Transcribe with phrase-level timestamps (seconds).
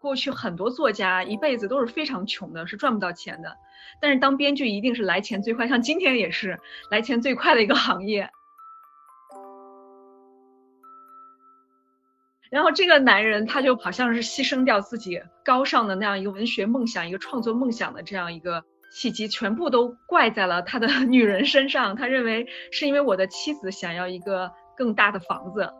[0.00, 3.56] 过去很多作家一辈子都是非常穷的，是赚不到钱的。
[4.00, 6.58] 但是当编剧一定是来钱最快，像今天也是
[6.90, 8.30] 来钱最快的一个行业。
[12.50, 21.94] 然后这个男人他就好像是牺牲掉自己高尚的那样一个文学梦想、一个创作梦想的这样一个契机，全部都怪在了他的 女人身上。
[21.94, 25.72] 他认为是因为我的妻子想要一个更大的房子。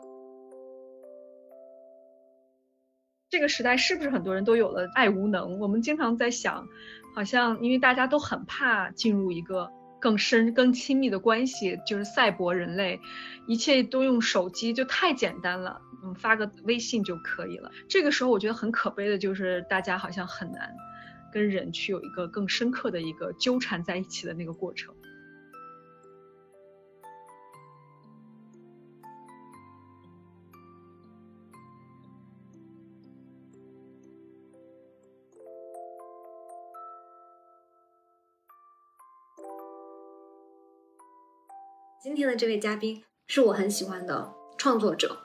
[3.31, 5.61] 这个时代是不是很多人都有了爱无能？
[5.61, 6.67] 我们经常在想，
[7.15, 13.01] 好像因为大家都很怕进入一个更深、更亲密的关系，就是赛博人类，
[13.47, 17.71] 一切都用手机就太简单了，嗯，发个微信就可以了。
[17.89, 20.75] 这个时候我觉得很可悲的就是大家好像很难
[21.33, 24.93] 跟人去有一个更深刻的一个纠缠在一起的那个过程。
[42.21, 45.21] 天的这位嘉宾是我很喜欢的创作者。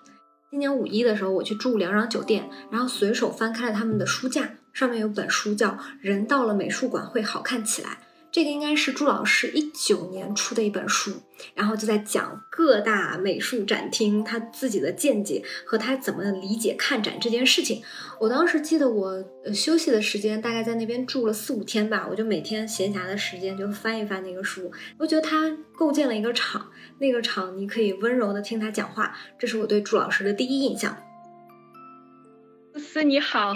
[0.50, 7.90] 今年五一的时候，我去住良壤酒店，然后随手翻开了他们的书架，上面有本书叫《人到了美术馆会好看起来》。
[8.36, 11.22] 这个应该是朱老师一九年出的一本书，
[11.54, 17.82] 然后就在讲各大美术展厅他自己的见解和他怎么理解看展这件事情。
[18.20, 24.70] 我当时记得我休息的时间大概在那边住了四五天吧，我就每天闲暇的时间就翻一翻那个书。
[24.98, 30.98] 我觉得他构建了一个场，那个场你可以温柔的听他讲话，这是我对朱老师的第一印象。
[32.74, 33.54] 思思你好，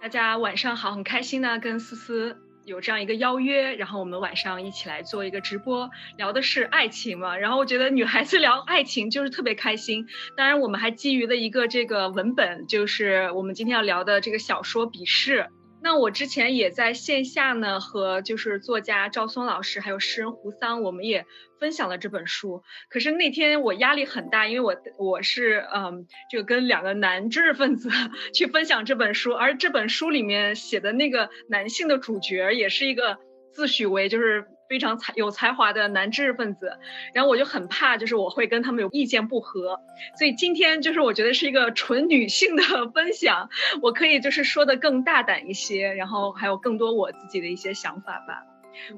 [0.00, 2.38] 大家晚上好，很开心呢跟思思。
[2.64, 7.36] 有这样一个邀约，然后我们晚上一起来做一个直播，聊的是爱情嘛。
[7.36, 10.06] 然后我觉得女孩子聊爱情就是特别开心。
[10.36, 15.40] 当然，我们还基于了一个这个文本，就是我们今天要聊的这个小说《笔试》。
[15.84, 21.26] 那我之前也在线下呢，和就是作家赵松老师，还有诗人胡桑，我们也
[21.60, 22.62] 分享了这本书。
[22.88, 27.90] 可是那天我压力很大，因为我我是嗯，就跟两个男知识分子
[28.32, 33.18] 去分享这本书，而这本书里面写的那个男性的主角也是一个
[33.52, 34.46] 自诩为就是。
[34.74, 36.76] 非常才有才华的男知识分子，
[37.12, 39.78] 然后我就很怕，就是我会跟他们有意见不合，
[40.18, 43.50] 所以今天就是我觉得是一个纯女性的分享，
[43.82, 48.42] 我可以就是说的更大胆一些，然后还有更多我自己的一些想法吧。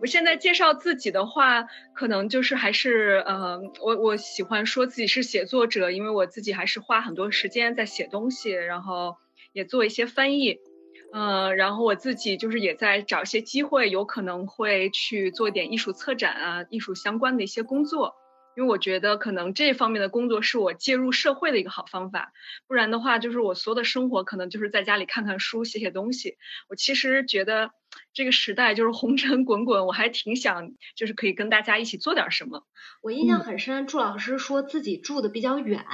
[0.00, 9.18] 我现在介绍自己的话，可能就是还是呃，我我喜欢说自己是写作者，因为我自己还是花很多时间在写东西，然后
[9.52, 10.58] 也做一些翻译。
[11.12, 18.14] 嗯，然后我自己就是也在找一些机会，有可能会去做一点艺术策展啊，艺术相关的一些工作，
[18.56, 22.32] 因为我觉得可能这方面的工作是我介入社会的一个好方法。
[22.66, 26.36] 不然的话，就是我所有的生活可能就是在家里看看书、写写东西。
[26.68, 27.70] 我其实觉得
[28.12, 32.66] 这个时代就是红尘滚滚，我还挺想就是可以跟大家一起做点什么。
[33.02, 35.84] 我印象很深，祝老师说自己住的比较远，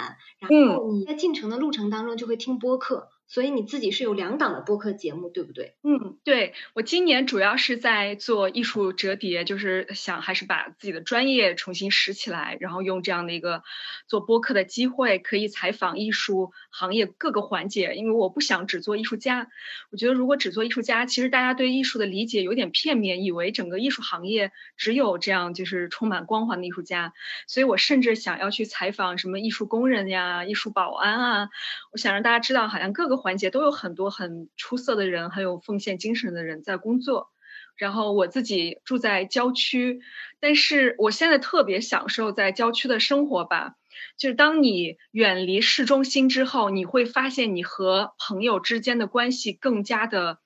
[0.40, 3.10] 然后你在进城的路程当中就会听播客。
[3.32, 5.74] 所以你自己是有两档的播客节目，对不对？
[5.82, 13.62] 嗯，对我今年主要是在做艺术折叠，就是想还是把自己的专业重新拾起来，然后用这样的一个
[14.06, 17.94] 做播客的机会，可以采访艺术行业各个环节。
[17.94, 19.48] 因为我不想只做艺术家，
[19.90, 27.14] 我觉得如果只做艺术家，其实大家对艺术的理解有点片面，以为整个艺术行业只有这样就是充满光环的艺术家。
[27.46, 31.48] 所以我甚至想要去采访什么艺术工人呀、艺术保安啊，
[31.92, 33.21] 我想让大家知道，好像各个。
[33.22, 37.30] 环节都有很多很出色的人，很有奉献精神的人在工作。
[37.76, 40.00] 然后我自己住在郊区，
[40.40, 43.76] 但是我现在特别享受在郊区的生活吧。
[44.18, 50.38] 就是当你远离市中心之后，你会发现你和朋友之间的关系更加的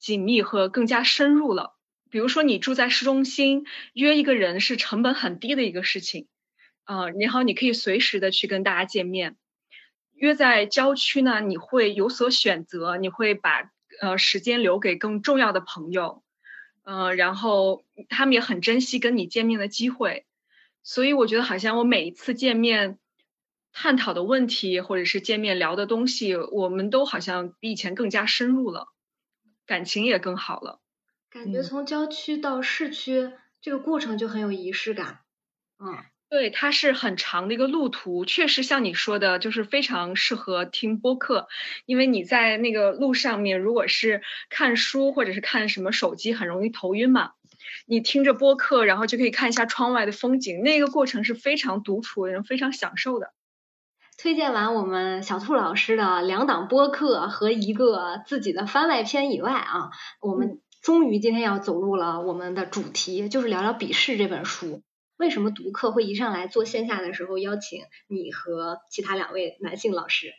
[0.00, 1.76] 紧密和更加深入了。
[2.10, 6.26] 比如说，你住在市中心，约一个人是成本很低的一个事情，
[6.84, 9.36] 啊，然后你可以随时的去跟大家见面。
[10.24, 13.70] 约在郊区呢，你会有所选择，你会把
[14.00, 16.22] 呃时间留给更重要的朋友，
[16.84, 20.24] 嗯，然后他们也很珍惜跟你见面的机会，
[20.82, 22.98] 所以我觉得好像我每一次见面
[23.72, 28.88] 探讨的问题，或者是见面聊的东西，我们都好像比以前更加深入了，
[29.66, 30.80] 感情也更好了。
[31.28, 35.20] 感觉从郊区到市区这个过程就很有仪式感，
[35.78, 35.98] 嗯。
[36.34, 41.46] 对，它是很长的一个路途，确实像你说的，就是非常适合听播客，
[41.86, 47.34] 因为你在那个路上面，如果是看书或者是看什么手机，很容易头晕嘛。
[47.86, 53.32] 你听着播客，然后就可以看一下窗外的风景，那个过程是非常独处的人非常享受的。
[54.18, 59.90] 推荐完我们小兔老师的两档播客和一个自己的番外篇以外啊，
[60.20, 64.82] 我们终于今天要走入了我们的主题，就是聊聊《笔试》这本书。
[65.16, 70.32] 为什么读客会一上来做线下的时候邀请你和其他两位男性老师？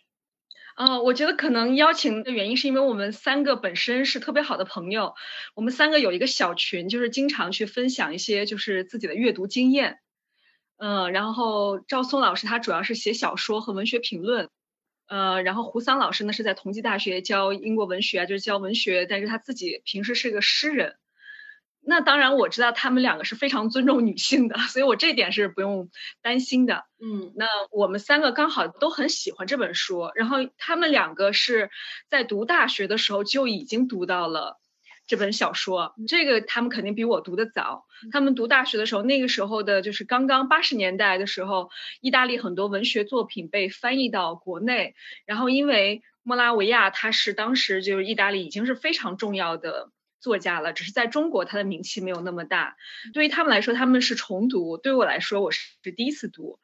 [0.76, 5.16] 啊，我觉得可能邀请的原因是因为我们三个本身是特别好的朋友，
[5.54, 10.00] 我们三个有一个小群，就是经常去分享一些就是自己的阅读经验。
[10.76, 14.50] 嗯，然后赵松老师他主要是写小说和文学评论，
[15.08, 20.98] 呃，然后胡桑老师呢是在同济大学教英国文学啊，就是教文学，但是他自己平时是个诗人。
[21.88, 25.90] 那当然我知道他们两个是非常尊重女性的， 所以我这点是不用
[26.22, 26.86] 担心的。
[27.00, 31.70] 嗯，那我们三个刚好都很喜欢这本书，然后他们两个是
[32.10, 34.60] 在读大学的时候就已经读到了。
[35.08, 37.86] 这本小说，这个他们肯定比我读的早。
[38.12, 41.70] 他们读大学的时候，那个时候的就是刚刚八十年代的时候，
[42.02, 44.96] 意大利很多文学作品被翻译到国内。
[45.28, 52.78] 然后因为莫拉维亚他是当时就是意大利已经是非常重要的作家了，只是在中国他的名气没有那么大。
[53.14, 55.62] 对于他们来说，他们是重读；对我来说，我是
[55.96, 56.60] 第一次读。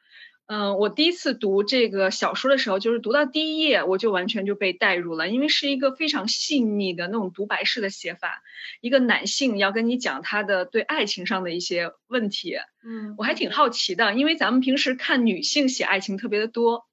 [0.47, 8.43] 嗯，我第一次读这个小说的时候，就是读到第一页，我就完全就被带入了，因为是一个非常细腻的那种独白式的写法，
[8.81, 12.57] 一个男性要跟你讲他的对爱情上的一些问题。
[12.83, 16.85] 嗯，我还挺好奇的，因为咱们平时看女性写爱情特别的多。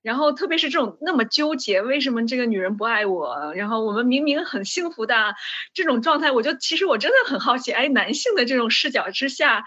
[0.00, 3.52] 然后，特别是这种那么纠结，为什么这个女人不爱我？
[3.54, 5.34] 然后我们明明很幸福的
[5.74, 9.64] 这种状态，我就其实我真的很好奇，哎，男性的这种视角之下，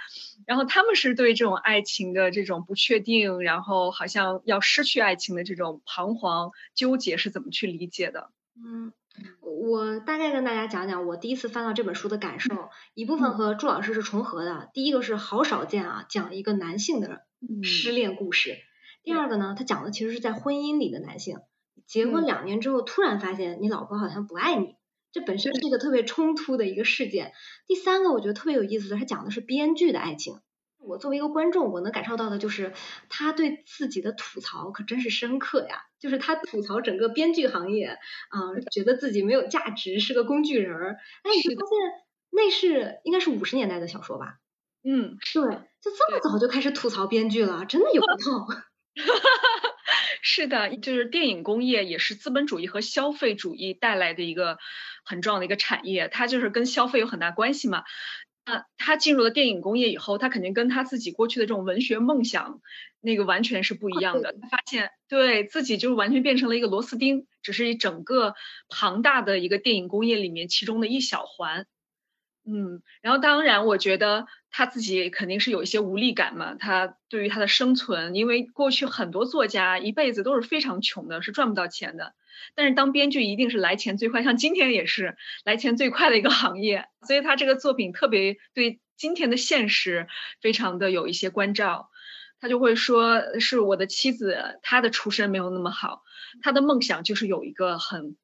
[0.48, 8.30] 然后他们是对这种爱情的这种不确定，然后好像要失去爱情的这种彷徨纠结是怎么去理解的？
[8.56, 8.94] 嗯，
[9.42, 14.70] 我大概跟大家讲讲我第一次翻到这本书的感受，一部分和朱老师是重合的。
[14.74, 17.26] 第一个是好少见啊，讲一个男性的
[17.64, 18.58] 失恋故事。
[19.04, 21.40] 第二个呢，他讲的其实是在婚姻里的男性，
[21.88, 24.76] 结婚两年之后突然发现你老婆好像不爱你，
[25.12, 27.34] 这本身是一个特别冲突的一个事件。
[27.68, 30.40] 第三个我觉得特别有意思的，他讲的是编剧的爱情。
[30.78, 32.74] 我作为一个观众，我能感受到的就是
[33.08, 38.00] 他对自己的吐槽可真是深刻呀，就是他吐槽整个编剧行业
[38.30, 38.40] 啊，
[38.72, 40.98] 觉得自己没有价值，是个工具人儿。
[41.22, 41.78] 哎，你发现
[42.32, 44.40] 那是应该是五十年代的小说吧？
[44.84, 45.44] 嗯，对，
[45.82, 48.40] 就这么早就开始吐槽编剧了，真的有 一套。
[48.40, 48.66] 哈哈哈，
[50.22, 54.58] 是的，就是电影工业也是资本主义和消费主义带来的一个
[55.04, 57.84] 很重要的一个产业，它就是跟消费有很大关系嘛。
[58.44, 62.60] 那他进入了电影工业以后，他肯定跟他自己过去的这种文学梦想
[63.00, 64.36] 那个完全是不一样的。
[64.42, 68.34] 他发现对自己就完全变成了一个螺丝钉，只是一整个
[68.68, 71.68] 庞大的一个电影工业里面其中的一小环。
[72.44, 76.56] 嗯，然后当然，我觉得他自己肯定是有一些无力感嘛。
[76.56, 82.14] 他对于他的生存，因为过去很多作家一辈子都是非常穷的，是赚不到钱的。
[82.54, 86.86] 但是当编剧一定是来钱最快，像今天也是来钱最快的一个行业。
[87.08, 90.08] 所以他这个作品特别对今天的现实
[90.42, 91.90] 非常的有一些关照。
[92.40, 96.02] 他就会说，是我的妻子，她的出身没有那么好，
[96.42, 98.18] 她的梦想就是有一个很。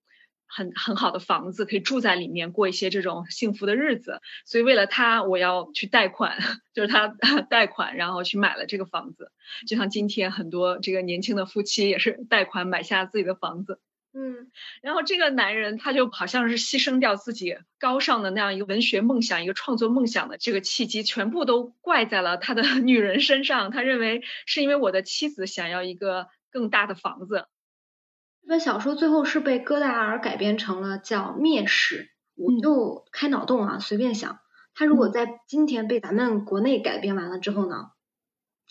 [0.47, 6.37] 很很好的房子可以住在里面过一些这种幸福的日子，所以为了他我要去贷款，
[6.73, 7.07] 就是他
[7.49, 9.31] 贷款然后去买了这个房子，
[9.67, 13.79] 就像今天很多这个年轻的夫妻也是 贷款买下自己的房子，
[14.13, 14.49] 嗯，
[14.81, 27.47] 然后这个男人他就好像是牺牲掉自己高尚的那样一个文学梦想、一个创作梦想的这个契机，全部都怪在了他的女人身上，他认为是因为我的妻子想要一个更大的房子。
[28.47, 32.03] 这本小说最后是被戈达尔改编成了叫《蔑视》，
[32.35, 34.39] 我就开脑洞啊，随便想，
[34.73, 37.89] 他如果在今天被咱们国内改编完了之后呢，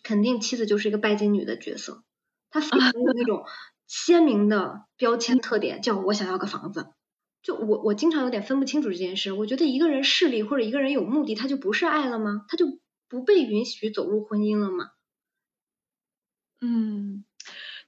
[0.02, 2.04] 肯定妻子就是一个拜金女的角色，
[2.48, 3.44] 他非常有那种
[3.86, 6.86] 鲜明的标签特点，叫我想要个房子。
[7.42, 12.46] 就我我经常有点分不清楚这件事，我觉得一个人势力或者一个人有目的，他就不是爱了吗？
[12.48, 12.80] 他就
[13.10, 14.86] 不被允许走入婚姻了吗？
[16.62, 17.26] 嗯。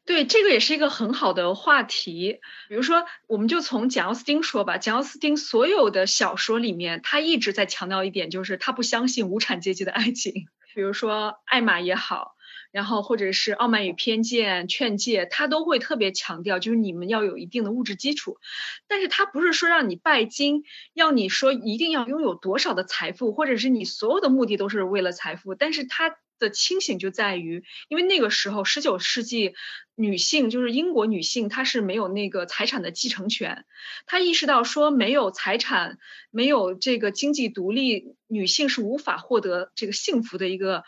[0.09, 2.41] 对，这个也是一个很好的话题。
[2.71, 4.79] 比如说，我们就从简奥斯汀说吧。
[4.79, 10.49] 简奥斯汀所有的小说里面，他一直在强调一点，就是他不相信无产阶级的爱情。
[10.75, 12.37] 比如说《艾玛》也好，
[12.73, 18.39] 然后或者是《傲慢与偏见》《劝诫》，他都会特别强调，就是你们要有一定的物质基础。
[18.87, 25.55] 但是他不是说让你拜金，要你说一定要拥有多少的财富，或者是你所有的目的都是为了财富。
[25.55, 29.55] 但是他的清醒就在于，因为那个时候十九世纪
[29.95, 33.65] 女性就是英国女性，她是没有那个财产的继承权。
[34.07, 35.99] 她意识到说，没有财产，
[36.31, 40.85] 没有这个经济独立，女性是无法获得这个幸福的一个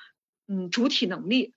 [0.47, 1.54] 嗯主体能力。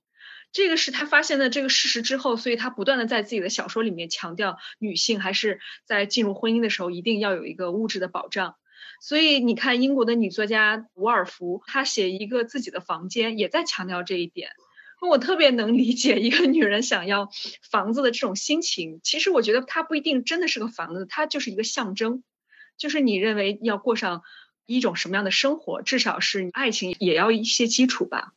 [0.51, 8.55] 这个是她发现的这个事实之后，所以她不断的在自己的小说里面强调女性还是在进入婚姻的时候一定要有一个物质的保障。
[9.03, 14.51] 所以你看，英国的女作家伍尔夫，她写一个自己的房间，也在强调这一点。
[15.01, 17.29] 我特别能理解一个女人想要
[17.69, 19.01] 房子的这种心情。
[19.03, 22.23] 其实我觉得它不一定真的是个房子，它就是一个象征，
[22.77, 24.21] 就是你认为要过上
[24.65, 28.31] 一种什么样的生活，至少是爱情也要一些基础吧。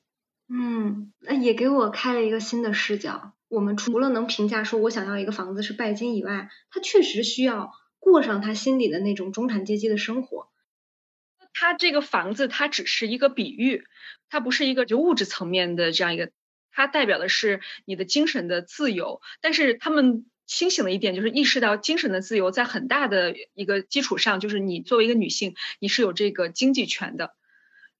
[0.49, 3.35] 嗯，那也给我开了一个新的视角。
[3.47, 7.71] 我们除了能评价说我想要一个房子是拜金以外，他确实需要
[8.01, 10.49] 过上他心里的那种中产阶级的生活。
[11.59, 13.85] 他这个房子，它只是一个比喻，
[14.29, 16.31] 它不是一个就物质层面的这样一个，
[16.71, 19.23] 它代表的是你的精神的自由。
[19.41, 27.35] 但是他们清醒的一点就是意识到，精神的自由在很大的一个基础上，就是你作为一个女性，你是有这个经济权的。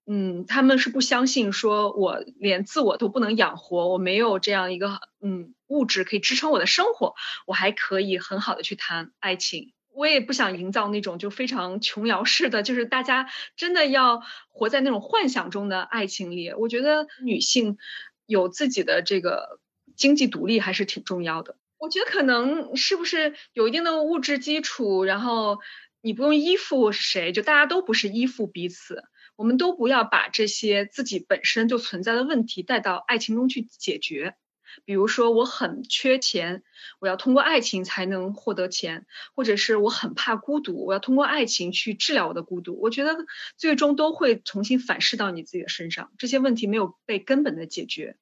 [0.05, 7.15] 嗯，他们是不相信说我连自我都不能养活，我没有这样一个嗯物质可以支撑我的生活，
[7.47, 9.73] 我还可以很好的去谈爱情。
[9.97, 16.53] 我也不想营造那种就非常琼瑶式的，就是大家真的要活在那种幻想中的爱情里。
[16.53, 17.79] 我觉得女性
[18.27, 19.59] 有自己的这个
[19.97, 21.57] 经济独立还是挺重要的。
[21.79, 25.61] 我觉得可能是不是有一定的物质基础，然后
[26.03, 34.37] 你不用依附谁，就大家都不是依附彼此，我们都不要把这些自己本身就存在的问题带到爱情中去解决。
[34.85, 36.63] 比如说我很缺钱，
[36.99, 42.79] 我要通过爱情才能获得钱，或者是我很怕孤独，我要通过爱情去治疗我的孤独。
[42.81, 43.17] 我觉得
[43.57, 48.17] 最终都会重新反噬到你自己的身上，这些问题没有被根本的解决。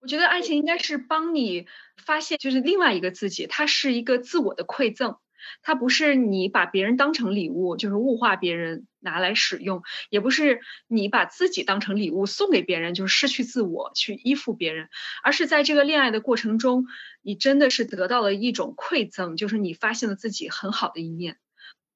[0.00, 1.66] 我觉得爱情应该是帮你
[1.98, 5.16] 发现，就是另外一个自己，它是一个自我的馈赠。
[5.62, 9.80] 它不是你把别人当成礼物，就是物化别人拿来使用；
[10.10, 14.88] 也不是你把自己当成礼物送给别人，就是失去自我去依附别人，
[15.22, 16.86] 而是在这个恋爱的过程中，
[17.22, 21.38] 你真的是得到了一种馈赠，就是你发现了自己很好的一面，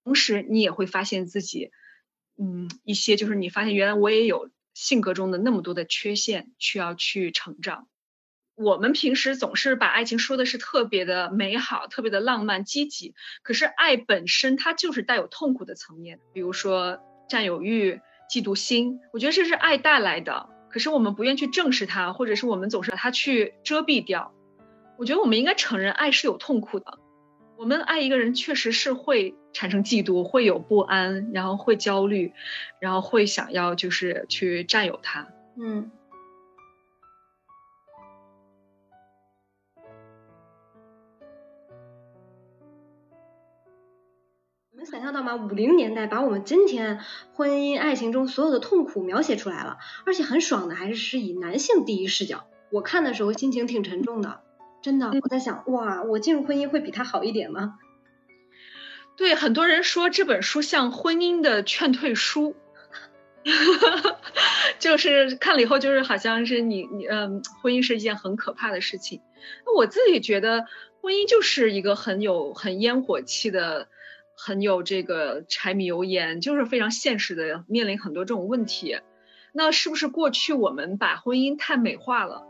[0.04, 1.70] 同时你也会发现自己，
[2.38, 7.88] 嗯，一些就是你发现原来我也有性格中的那么多的缺陷，需要去成长。
[8.56, 24.32] 我们平时总是把爱情说的是特别的美好、特别的浪漫、积极，可是爱本身它就是带有痛苦的层面，比如说占有欲、嫉妒心，我觉得这是爱带来的，可是我们不愿去正视它，或者是我们总是把它去遮蔽掉。
[24.96, 26.98] 我觉得我们应该承认爱是有痛苦的，
[27.58, 32.32] 我们爱一个人确实是会产生嫉妒，会有不安，然后会焦虑，
[32.80, 35.26] 然后会想要就是去占有他，
[35.58, 35.90] 嗯。
[44.84, 45.34] 想象到吗？
[45.34, 47.00] 五零年代把我们今天
[47.32, 52.46] 婚姻爱情中所有的痛苦描写出来了，而且很爽的，还是是以男性第一视角。
[52.70, 54.40] 我看的时候心情挺沉重的，
[54.82, 55.10] 真的。
[55.22, 57.78] 我在想，哇，我进入婚姻会比他好一点吗？
[59.16, 62.54] 对，很多人说这本书像婚姻的劝退书，
[64.78, 69.20] 就是看了以后就是好像是你你嗯，婚姻是一件很可怕的事情。
[69.64, 70.66] 那我自己觉得
[71.00, 73.88] 婚姻就是一个很有很烟火气的。
[74.36, 78.98] 很有这个柴米油盐，就是非常现实的面临很多这种问题。
[79.52, 82.46] 那是不是过去我们把婚姻太美化了？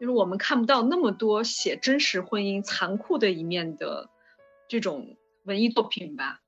[0.00, 4.10] 就是我们看不到那么多写真实婚姻残酷的一面的
[4.68, 6.40] 这种文艺作品吧？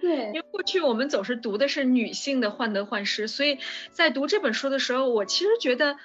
[0.00, 3.58] 对，因为过去我们总是读的是女性的患得患失，所以
[3.90, 5.96] 在读这本书的时候，我其实觉得。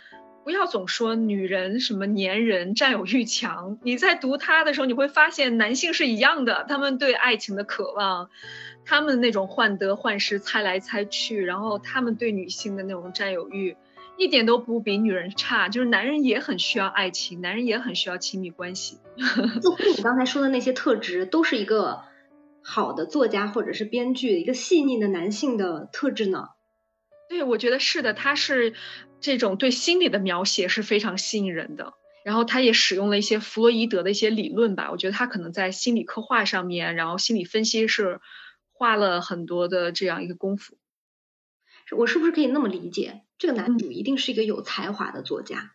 [0.44, 3.78] 不要总说女人什么粘人、占有欲强。
[3.82, 8.30] 你在读他的时候，你会发现男性是一样的，他们对爱情的渴望，
[8.86, 13.78] 他们那种患得患失、猜来猜去，然后他们对女性的那种占有欲，
[14.18, 15.70] 一点都不比女人差。
[15.70, 19.00] 就是男人也很需要爱情，男人也很需要亲密关系。
[19.62, 22.02] 就你刚才说的那些特质，都是一个
[22.62, 26.50] 好的作家或者是编剧一个细腻的男性的特质呢。
[27.30, 28.74] 对，我觉得是的，他是
[29.24, 31.96] 这种对心理的描写是非常吸引人的。
[32.24, 38.22] 然后他也使用了一些弗洛伊德的一些理论吧，我觉得他可能在心理刻画上面，然后心理分析是
[38.72, 40.78] 花了很多的这样一个功夫。
[41.92, 45.74] 我是不是可以那么理解，这个男主一定是一个有才华的作家？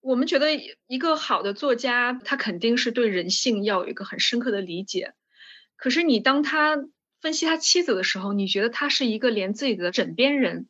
[0.00, 0.50] 我们觉得
[0.86, 5.14] 一个好的作家，他肯定是对人性要有一个很深刻的理解。
[5.76, 6.78] 可是你当他
[7.20, 10.68] 分析他妻子的时候，你觉得他是一个连自己的枕边人？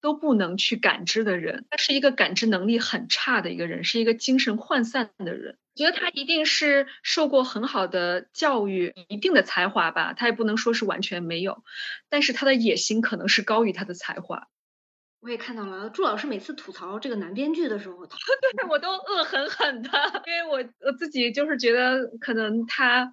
[0.00, 5.58] 都不能去感知的人，他是一个感知能力很差的一个人，是一个精神涣散的人。
[5.76, 11.64] 觉得他一定是受过很好的教育，一定的才华吧，他也不能说是完全没有，
[12.08, 14.48] 但是他的野心可能是高于他的才华。
[15.20, 19.90] 我也看到了，祝老师每次吐槽这个男编剧的时候， 对我都恶狠狠的，
[20.26, 23.12] 因为我我自己就是觉得可能他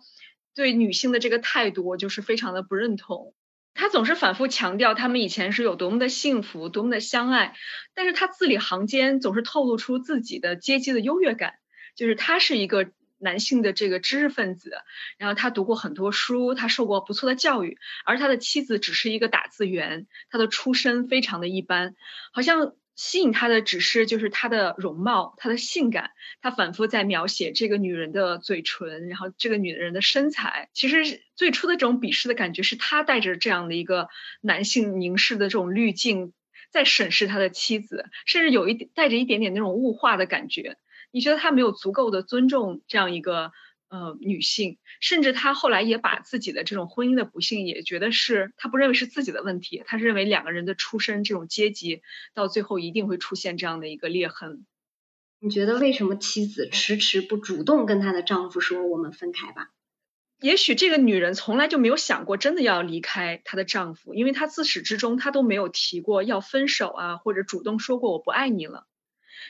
[0.56, 3.34] 对女性的这个态度，我就是非常的不认同。
[3.78, 7.56] 他总是反复强调他们以前是有多么的幸福，多么的相爱，
[7.94, 11.54] 但是他字里行间总是透露出自己的阶级的优越感，
[11.96, 12.90] 就是他是一个。
[13.20, 14.78] 男性的这个知识分子，
[15.18, 21.96] 然后他读过很多书，他受过不错的教育，而他的妻子只是一个打字员，他的出身非常的一般，
[22.32, 26.12] 好像吸引他的只是就是他的容貌，他的性感，
[26.42, 30.70] 他反复在描写这个女人的嘴唇，然后这个女人的身材。
[30.74, 34.10] 其实最初的这种鄙视的感觉是他带着这样的一个
[34.42, 36.34] 男性凝视的这种滤镜
[36.72, 40.76] 在审视他的妻子，甚至有一点带着一点点那种物化的感觉。
[41.12, 43.52] 你觉得他没有足够的尊重这样一个
[43.90, 52.02] 呃女性，甚至她后来也把自己的这种婚姻的不幸也觉得是她不认为是自己的问题，她是认为两个人的出身这种阶级
[52.34, 54.66] 到最后一定会出现这样的一个裂痕。
[55.40, 59.70] 你觉得为什么妻子迟迟不主动跟她的丈夫说我们分开吧？
[60.40, 68.86] 也许这个女人从来就没有想过真的要离开她的丈夫，因为她自始至终她都没有提过要分手啊，或者主动说过我不爱你了。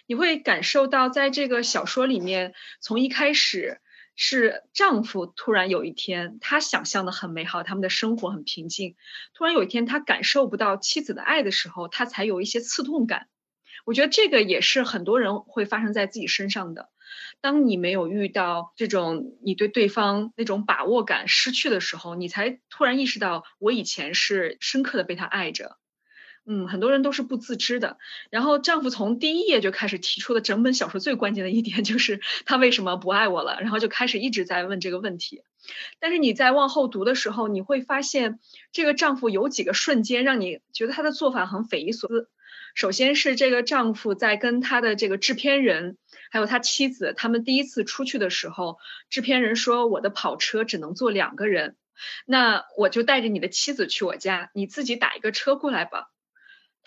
[0.06, 3.82] 你会感受到，在这个小说里面，从一开始
[4.20, 8.96] 是丈夫突然有一天，他想象的很美好，他们的生活很平静。
[9.34, 13.30] 突然有一天，他感受不到妻子的爱的时候，他才有一些刺痛感。
[13.86, 16.90] 我觉得这个也是很多人会发生在自己身上的。
[17.40, 25.78] 当你没有遇到这种你对对方那种把握感失去的时候，你才突然意识到，我以前是深刻的被他爱着。
[26.50, 27.98] 嗯，很多人都是不自知的。
[28.30, 33.60] 然后丈夫从第一页就开始提出了整本小说最关键的一点， 就是他为什么不爱我了。
[33.60, 35.44] 然后就开始一直在问这个问题。
[36.00, 38.40] 但是你在往后读的时候，你会发现
[38.72, 42.30] 这个丈夫有几个瞬间让你觉得他的做法很匪夷所思。
[42.76, 45.98] 首先是这个丈夫在跟他的这个制片人，
[46.32, 48.78] 还有他妻子，他们第一次出去的时候，
[49.10, 51.76] 制片人说我的跑车只能坐两个人，
[52.26, 56.10] 那我就带着你的妻子去我家，你自己打一个车过来吧。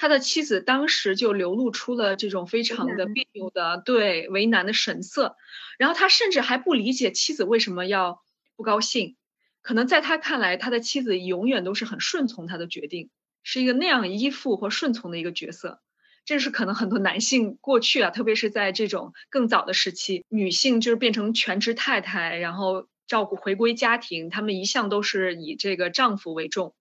[0.00, 5.36] 他的妻子当时就流露出了这种非常的别扭的对为难的神色，
[5.76, 8.22] 然后他甚至还不理解妻子为什么要
[8.56, 9.16] 不高兴，
[9.60, 13.10] 可能在他看来，他的妻子永远都是很顺从他的决定，
[13.42, 15.82] 是一个那样依附或顺从的一个角色。
[16.24, 26.74] 这是可能很多男性过去啊，特别是在这种更早的时期，女性就是变成全职太太，然后照顾回归家庭，他们一向都是以这个丈夫为重。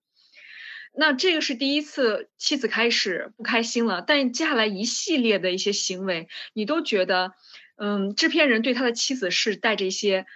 [0.92, 7.32] 那这个是第一次，妻子开始不开心了，但接下来一系列的一些行为，你都觉得，
[7.76, 10.26] 嗯，制片人对他的妻子是带着一些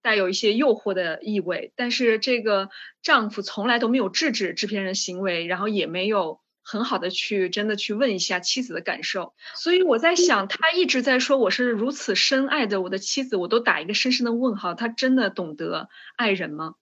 [0.00, 2.70] 带有一些诱惑的意味，但是这个
[3.02, 16.74] 丈夫从来都没有制止制片人行为，然后也没有很好的去真的去问一下妻子的感受，所以我在想，他一直在说我是如此深爱的我的妻子，我都打一个深深的问号，他真的懂得爱人吗？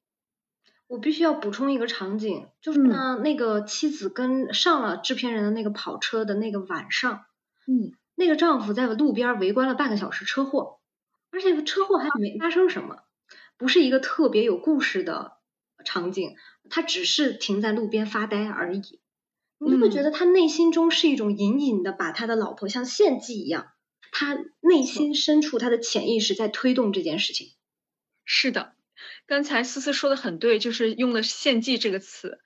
[0.89, 7.25] 我必须要补充一个场景，就是呢，那个妻子跟上了制片人的那个跑车的那个晚上，
[7.67, 10.79] 嗯，那个丈夫在路边围观了半个小时车祸，
[11.31, 13.03] 而且车祸还没发生什么，
[13.57, 15.33] 不是一个特别有故事的
[15.85, 16.37] 场景，
[16.71, 19.01] 他只是停在路边发呆而已。
[19.59, 23.73] 你就会觉得他内心中是一种隐隐的把他的老婆像献祭一样，
[24.13, 27.49] 他内心深处他的潜意识在推动这件事情。
[28.25, 28.76] 是的。
[29.27, 32.39] 刚才思思说的很对，就是用了“献祭”这个词，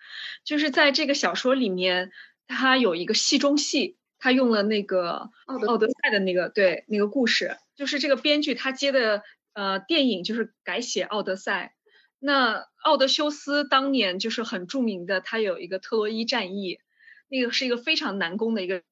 [0.45, 2.11] 就是在这个小说里面，
[2.49, 5.31] 它有一个戏中戏，他用了那个
[5.67, 11.75] 《奥德赛》的那个对那个故事，就是这个编剧他接的呃电影就是改写《奥德赛》，
[12.19, 16.81] 那奥德修斯当年就是很著名的，他有一个特洛伊战役，
[17.29, 18.83] 那个是一个非常难攻的一个。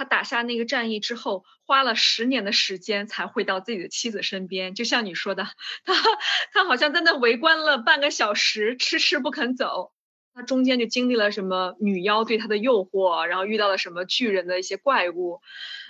[0.00, 4.74] 他打下那个战役之后，花了十年的时间才回到自己的妻子身边。
[4.74, 5.44] 就像你说的，
[5.84, 5.92] 他
[6.54, 9.92] 他好像在那围观了半个小时，迟迟不肯走。
[10.32, 15.42] 他中间就经历了什么女妖对他的诱惑，然后遇到了什么巨人的一些怪物。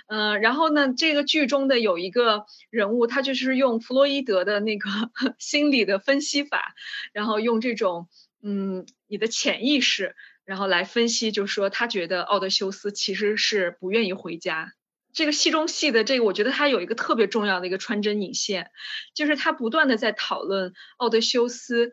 [0.07, 4.89] 嗯，然后呢，这个剧中的有一个人物，他就是用弗洛伊德的那个
[5.39, 6.75] 心理的分析法，
[7.13, 8.09] 然后用这种
[8.43, 10.17] 嗯你的潜意识。
[10.45, 14.73] 然后来分析，就是说他觉得奥德修斯其实是不愿意回家。
[15.13, 18.71] 这个戏中戏的这个，我觉得他有一个特别重要的一个穿针引线，
[19.13, 21.91] 就是他不断的在讨论奥德修斯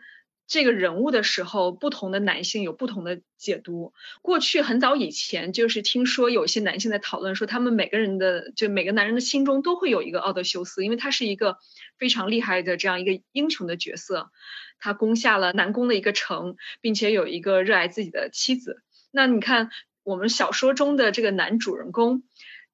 [0.48, 3.92] 这个人物的时候，不同的男性有不同的解读。
[4.22, 11.58] 过去很早以前，就是听说有些男性在讨论说，他们每个人的就每个男人的心中都会有一个奥德修斯，因为他是一个
[11.98, 14.30] 非常厉害的这样一个英雄的角色。
[14.78, 18.82] 他攻下了南宫的一个城，并且有一个热爱自己的妻子。
[19.11, 19.70] 那你看，
[20.02, 22.22] 我们小说中的这个男主人公。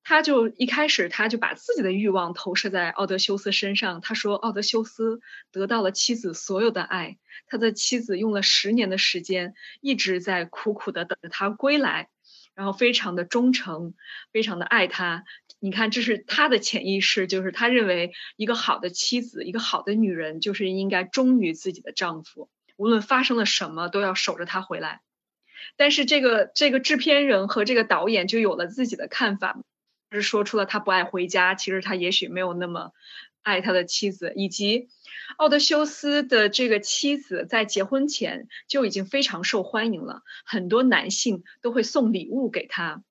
[0.04, 4.02] 他就一开始他就把自己的欲望投射在奥德修斯身上。
[4.02, 12.10] 他说，奥德修斯得到了妻子所有的爱，他的妻子用了十年的时间一直在苦苦的等着他归来，
[12.54, 13.94] 然后非常的忠诚，
[14.30, 15.24] 非常的爱他。
[15.58, 25.00] 你看，这是他的潜意识，就是他认为一个好的妻子，一个好的女人，就是应该忠于自己的丈夫，无论发生了什么都要守着他回来。
[25.76, 29.58] 但是这个这个制片人和这个导演就有了自己的看法。
[30.14, 32.92] 是说出了他不爱回家，其实他也许没有那么
[33.42, 34.88] 爱他的妻子，以及
[35.36, 43.02] 奥德修斯的这个妻子在结婚前就已经非常受欢迎了，很多男性都会送礼物给他。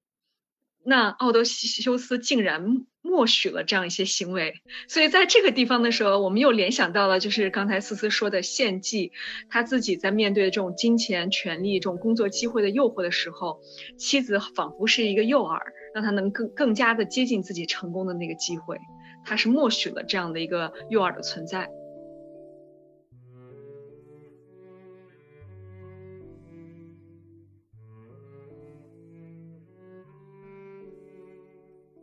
[0.85, 9.13] 那奥德修斯竟然默许了这样一些行为，所以在这个地方的时候，我们又联想到了就是刚才思思说的献祭，
[9.49, 13.61] 他自己在面对这种金钱、权力、这种工作机会的诱惑的时候，
[13.97, 15.61] 妻子仿佛是一个诱饵。
[15.93, 18.79] 让他能更更加的接近自己成功的那个机会，
[19.23, 21.69] 他是默许了这样的一个诱饵的存在。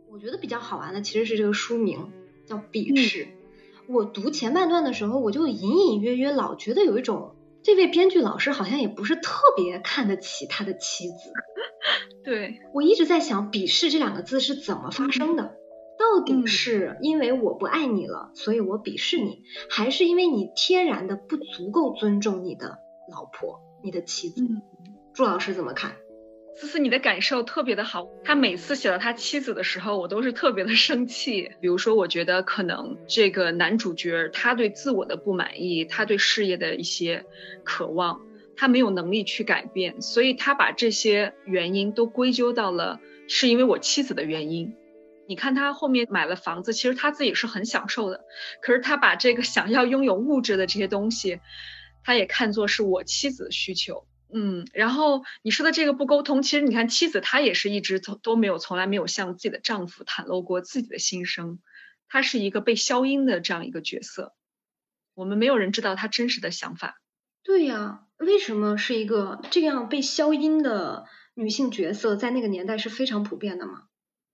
[0.09, 2.11] 我觉得比较好玩的其实是这个书名
[2.45, 3.25] 叫《鄙视》。
[3.87, 11.13] 我读前半段的时候，我就隐隐约约老觉得有一种，这位编剧老师好像也不是特别看得起他的妻子。
[12.23, 15.55] 对我一直在想，鄙视这两个字是怎么发生的？
[15.97, 22.79] 到底是因为我不爱你了，所以我鄙视你，还是因为你天然的不足够尊重你的
[23.11, 24.43] 老婆、你的妻子？
[25.13, 25.95] 朱老师怎么看？
[26.55, 28.07] 思思，你的感受特别的好。
[28.23, 31.51] 他每次写到他妻子的时候，我都是特别的生气。
[31.59, 37.25] 比如说，我觉得可能这个男主角他对自我的不满意，他对事业的一些
[37.63, 38.21] 渴望。
[38.57, 44.75] 他没有能力去改变，所以他把这些原因都归咎到了是因为我妻子的原因。
[45.27, 48.21] 你看他后面买了房子，其实他自己是很享受的，
[48.61, 51.39] 可是他把这个想要拥有物质的这些东西，
[52.03, 54.05] 他也看作是我妻子的需求。
[54.33, 61.59] 嗯，然后你说的这个不沟通，其实你看妻子她也是一直从都没有从来没有向自己的丈夫袒露过自己的心声，
[62.07, 64.33] 她是一个被消音的这样一个角色，
[65.13, 67.01] 我们没有人知道她真实的想法。
[67.43, 68.05] 对呀。
[68.21, 73.85] 为什么是一个这样被消音的女性角色，在那个年代是非常普遍的吗？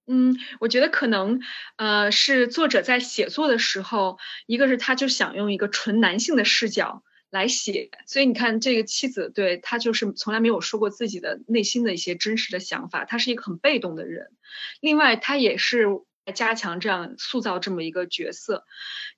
[0.07, 1.39] 嗯，我觉得可能
[1.77, 14.31] 呃是作者在写作的时候，一个是他就想用一个纯男性的视角来写，所以你看这个妻子对他就是从来没有说过自己的内心的一些真实的想法，他是一个很被动的人。
[14.79, 15.85] 另外，他也是
[16.33, 18.65] 加强这样塑造这么一个角色，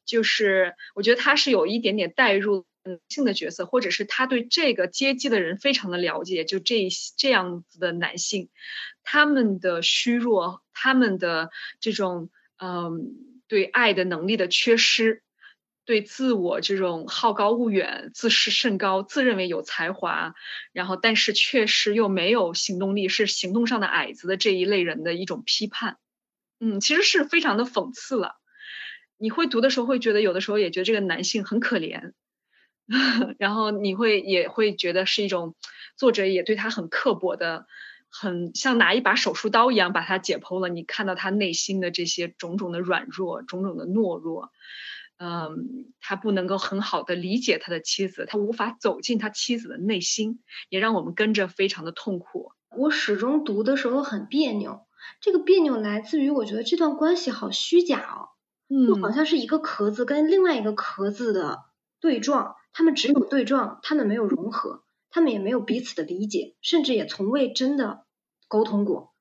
[0.06, 2.66] 就是我觉得他是有一点点代入。
[3.10, 8.50] 性的角色，或者是他对这个阶级的人非常的了解，就这这样子的男性，
[9.04, 13.12] 他们的虚弱，他们的这种嗯
[13.48, 15.22] 对爱的能力的缺失，
[15.90, 20.36] 对自我这种好高骛远、自视甚高、自认为有才华，
[20.72, 25.98] 然后但是确实又没有行动力，是行动上的矮子的这一类人的一种批判，
[26.60, 28.36] 嗯，其实是非常的讽刺了。
[29.18, 32.12] 你会读的时候会觉得，有的时候也觉得这个男性很可怜。
[33.40, 35.56] 然后你会也会觉得是一种
[35.98, 37.66] 作者也对他很刻薄的，
[38.12, 40.70] 很像拿一把手术刀一样把他解剖了。
[40.70, 44.52] 你看到他内心的这些种种的软弱，种种的懦弱，
[45.20, 52.54] 嗯，他不能够很好的理解他的妻子，他无法走进他妻子的内心，也让我们跟着非常的痛苦。
[52.76, 54.88] 我始终读的时候很别扭，
[55.20, 58.30] 这个别扭来自于我觉得这段关系好虚假哦，
[58.88, 61.66] 就好像是一个壳子跟另外一个壳子的
[62.00, 62.56] 对撞。
[62.72, 68.06] 他们只有对撞，他们没有融合，他们也没有彼此的理解，甚至也从未真的
[68.48, 69.16] 沟通过。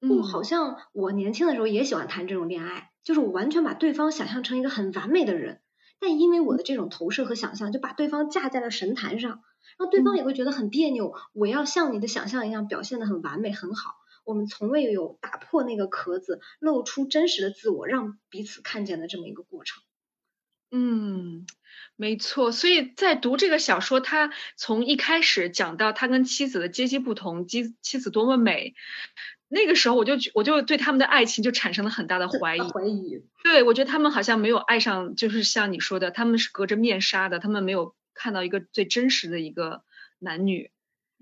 [0.00, 5.60] 嗯，好像我年轻的时候也喜欢谈这种恋爱，就是我完全把对方想象成一个很完美的人，
[6.00, 9.30] 但因为我的这种投射和想象，就把对方架在了神坛上，
[9.78, 11.14] 然后对方也会觉得很别扭。
[11.32, 19.82] 我要像你的想象一样表现的很完美很好，我们从未有打破那个壳子，露出真实的自我，让彼此看见的这么一个过程。
[20.70, 21.46] 嗯。
[21.96, 28.74] 没错，所以在读这个小说，他从一开始讲到他跟妻子的阶级不同，妻妻子多么美，
[29.54, 32.60] 那个时候我就我就对他们的爱情就产生了很大的怀疑。
[32.60, 33.22] 怀疑。
[33.42, 39.82] 对，我觉得他们好像没有爱上，就是像你说的，他们是隔着面纱的，他们没有看到一个最真实的一个
[40.18, 40.70] 男女。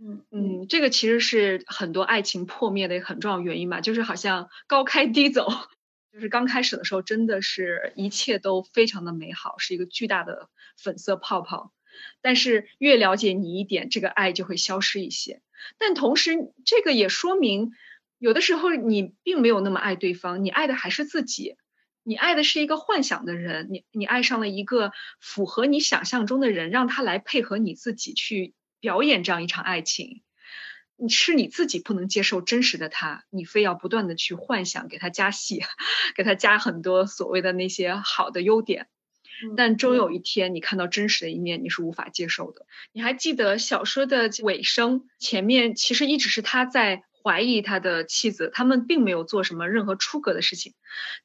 [0.01, 5.49] 嗯嗯，这个其实是很多爱情破灭的很重要原因吧，就是好像高开低走。
[6.12, 10.49] 就是刚开始的时候，真的是一切都非常的美好，是一个巨大的。
[10.83, 11.71] 粉色泡泡，
[12.23, 15.42] 但是越了解你一点，这个爱就会消失一些。
[15.79, 16.33] 但同时
[16.64, 17.73] 这个也说明，
[18.22, 21.56] 有的时候你并没有那么爱对方，你爱的还是自己，
[22.04, 30.22] 你爱的是一个幻想的人，你你爱上了一个符合你想象中的人，让他来配合你自己去表演这样一场爱情。
[30.96, 35.64] 你是你自己不能接受真实的他，你非要不断的去幻想，给他加戏，
[36.14, 38.87] 给他加很多所谓的那些好的优点，
[39.56, 42.66] 但终有一天你看到真实的一面，你是无法接受的。
[42.92, 50.74] 你还记得小说的尾声，前面其实一直是他在怀疑他的妻子，他们并没有做什么任何出格的事情，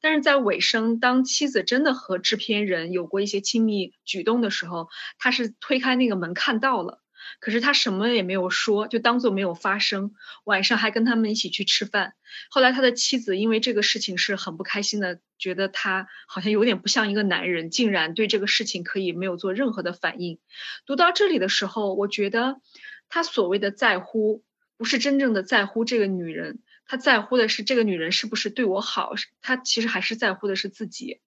[0.00, 7.02] 但是在尾声，当妻子真的和制片人有过一些亲密举动的时候，他是推开那个门看到了。
[7.40, 10.12] 可是他什么也没有说，就当做没有发生。
[10.44, 12.14] 晚上还跟他们一起去吃饭。
[12.48, 20.38] 后来他的妻子因为这个事情是很不开心的，觉得他好像有点不像一个男人，竟然对这个事情可以没有做任何的反应。
[20.86, 22.60] 读到这里的时候，我觉得
[23.08, 24.42] 他所谓的在乎，
[24.78, 29.12] 不是真正的在乎这个女人，他在乎的是这个女人是不是对我好，
[29.42, 31.20] 他其实还是在乎的是自己。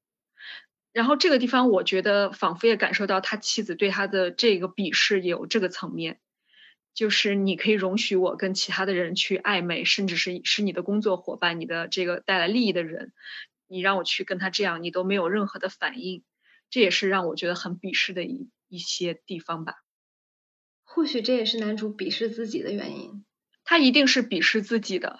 [0.93, 6.19] 然后这个地方，我觉得仿佛也感受到他妻子对他的这个鄙视有这个层面，
[6.93, 13.13] 就是你可以容许我跟其他的人去暧昧，甚至是是你的工作伙伴、你的这个带来利益的人，
[13.67, 16.23] 你让我去跟他这样，你都没有任何的反应，
[16.69, 19.75] 这也是让我觉得很鄙视的一一些地方吧。
[20.83, 23.23] 或许这也是男主鄙视自己的原因，
[23.71, 25.17] 他一定是鄙视自己的，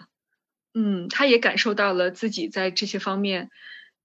[0.74, 3.50] 嗯，他也感受到了自己在这些方面。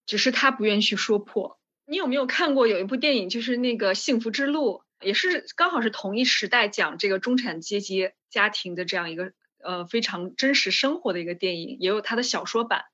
[0.07, 1.59] 只是他不愿意去说破。
[1.85, 12.85] 你有没有看过有一部电影，就是那个《幸福之路》，也是刚好是同一时代讲这个中产阶级家庭的这样一个呃非常真实生活的一个电影，也有他的小说版。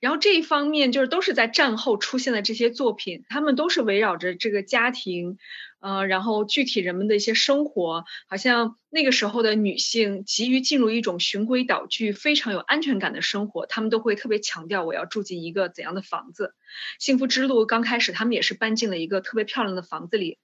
[0.00, 5.38] 然后这一方面就是都是在战后出现的这些作品，他们都是围绕着这个家庭。
[5.80, 16.54] 呃，然后具体人们的一些生活，好像那个时候的女性急于进入一种循规蹈矩、非常有安全感的生活，她们都会特别强调我要住进一个怎样的房子。
[17.00, 20.38] 幸福之路刚开始，他们也是搬进了一个特别漂亮的房子里。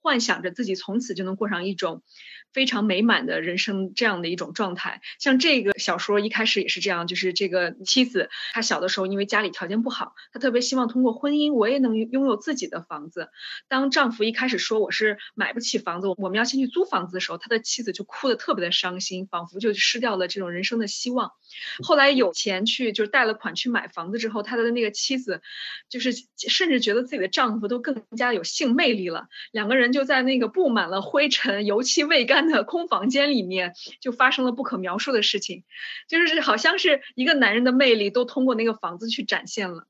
[0.00, 2.02] 幻想着自己从此就能过上一种
[2.52, 5.00] 非常美满的人生，这样的一种状态。
[5.18, 13.28] 像这个小说一开始也是这样，就是这个妻子，她小的时候因为家里条件不好，她特别希望通过婚姻，我也能拥有自己的房子。
[13.68, 21.32] 当丈夫一开始说我是买不起房子，我们要先去租房子的时候，他的妻子就哭得特别的伤心，仿佛就失掉了这种人生的希望。
[21.82, 25.42] 后来有钱去，就是贷了款去买房子之后，他的那个妻子，
[25.90, 29.28] 就是甚至觉得自己的丈夫都更加有性魅力了。
[29.58, 35.64] 两个人就在那个布满了灰尘、油漆未干的空房间里面，就发生了不可描述的事情，
[36.06, 39.88] 就是好像是一个男人的魅力都通过那个房子去展现了。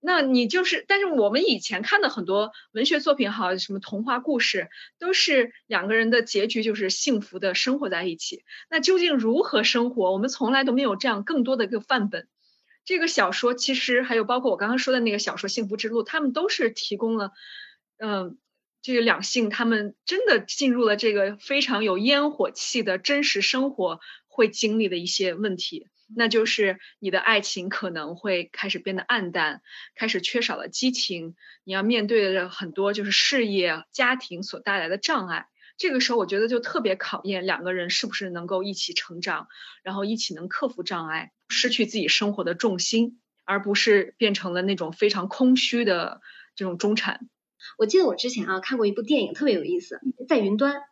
[0.00, 8.42] 那你就是，但是我们以前看的很多文学作品，好什么童话故事，都是两个人的结局就是幸福的生活在一起。
[8.68, 10.10] 那究竟如何生活？
[10.10, 12.26] 我们从来都没有这样更多的一个范本。
[12.84, 17.30] 这个小说其实还有包括我刚刚说的那个小说《幸福之路》，他们都是提供了，
[17.98, 18.36] 嗯。
[18.86, 29.60] 这个两性，他们真的进入了这个非常有烟火气的真实生活会经历的一些问题，那就是你的爱情可能会开始变得暗淡，
[29.96, 35.48] 开始缺少了激情，你要面对的很多就是事业、家庭所带来的障碍。
[35.76, 39.48] 这个时候，我觉得就特别考验两个人是不是能够一起成长，
[39.82, 46.20] 然后一起能克服障碍，失去自己生活的重心，而不是变成了那种非常空虚的
[46.54, 47.28] 这种中产。
[47.78, 50.82] 我记得我之前啊看过一部电影，特别有意思，在云端。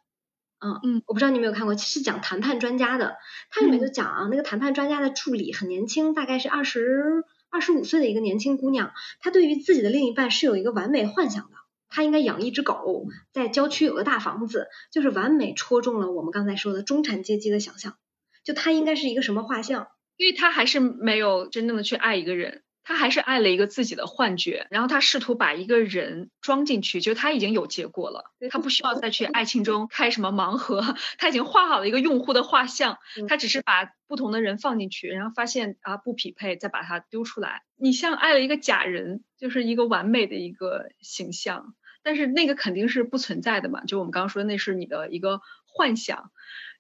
[0.61, 3.17] 嗯嗯，我不知道你有没有看过，是讲谈判专家的。
[3.51, 8.93] 它里面就讲啊，那个谈判专家的助理很年轻，大概是二十二十五岁的一个年轻姑娘。
[9.21, 11.57] 她对于自己的另一半是有一个完美幻想的，
[11.91, 17.99] 她应该养一只狗，在郊区有个大房子，就是完美戳中了我们刚才说的中产阶级的想象。
[18.43, 19.89] 就她应该是一个什么画像？
[20.17, 22.63] 因为她还是没有真正的去爱一个人。
[22.85, 37.63] 他还是爱了一个自己的幻觉，然后他试图把一个人装进去，就他已经有结果了，他不需要再去爱情中开什么盲盒，他已经画好了一个用户的画像，他只是把不同的人放进去，然后发现啊不匹配，再把它丢出来。
[37.77, 46.31] 你像爱了一个假人，就是一个完美的一个形象，但是那个肯定是不存在的嘛，就我们刚刚说的那是你的一个幻想，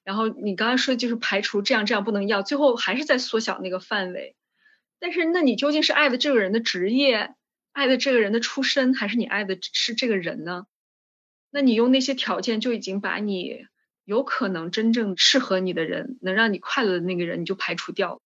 [0.02, 4.36] 然后你刚刚说就是排除这样这样不能要，最后还是在缩小那个范围。
[4.98, 7.34] 但是，那你究竟是爱的这个人的职业，
[7.72, 10.66] 爱的这个人的出身，还是你爱的是这个人呢？
[11.50, 13.66] 那你用那些条件就已经把你
[14.04, 18.20] 有可能真正适合你的人，能让你快乐的那个人，你就排除掉了。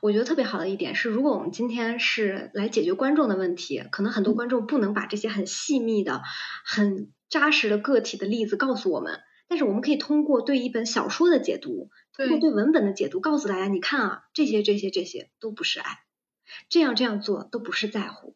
[0.00, 6.22] 我觉得特别好的一点是，如果我们今天是来解决观众的问题，可能很多观众不能把这些很细密的、
[6.64, 9.20] 很扎实的个体的例子告诉我们。
[9.52, 15.98] 但是我们可以通过对一本小说的解读，通过对文本的解读，告诉大家，你看啊，这些这些这些都不是爱，
[16.70, 18.34] 这样这样做都不是在乎。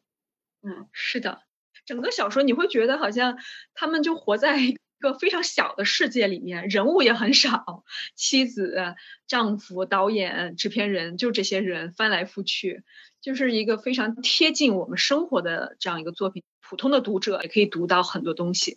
[0.61, 1.40] 嗯，是的，
[1.87, 3.38] 整个小说你会觉得好像
[3.72, 8.94] 他们就活在一个非常小的世界里面，人物也很少，妻子、
[9.26, 12.83] 丈夫、导演、制片人，就这些人翻来覆去，
[13.22, 16.42] 就是一个非常贴近我们生活的这样一个作品。
[16.61, 18.76] 普通的读者也可以读到很多东西。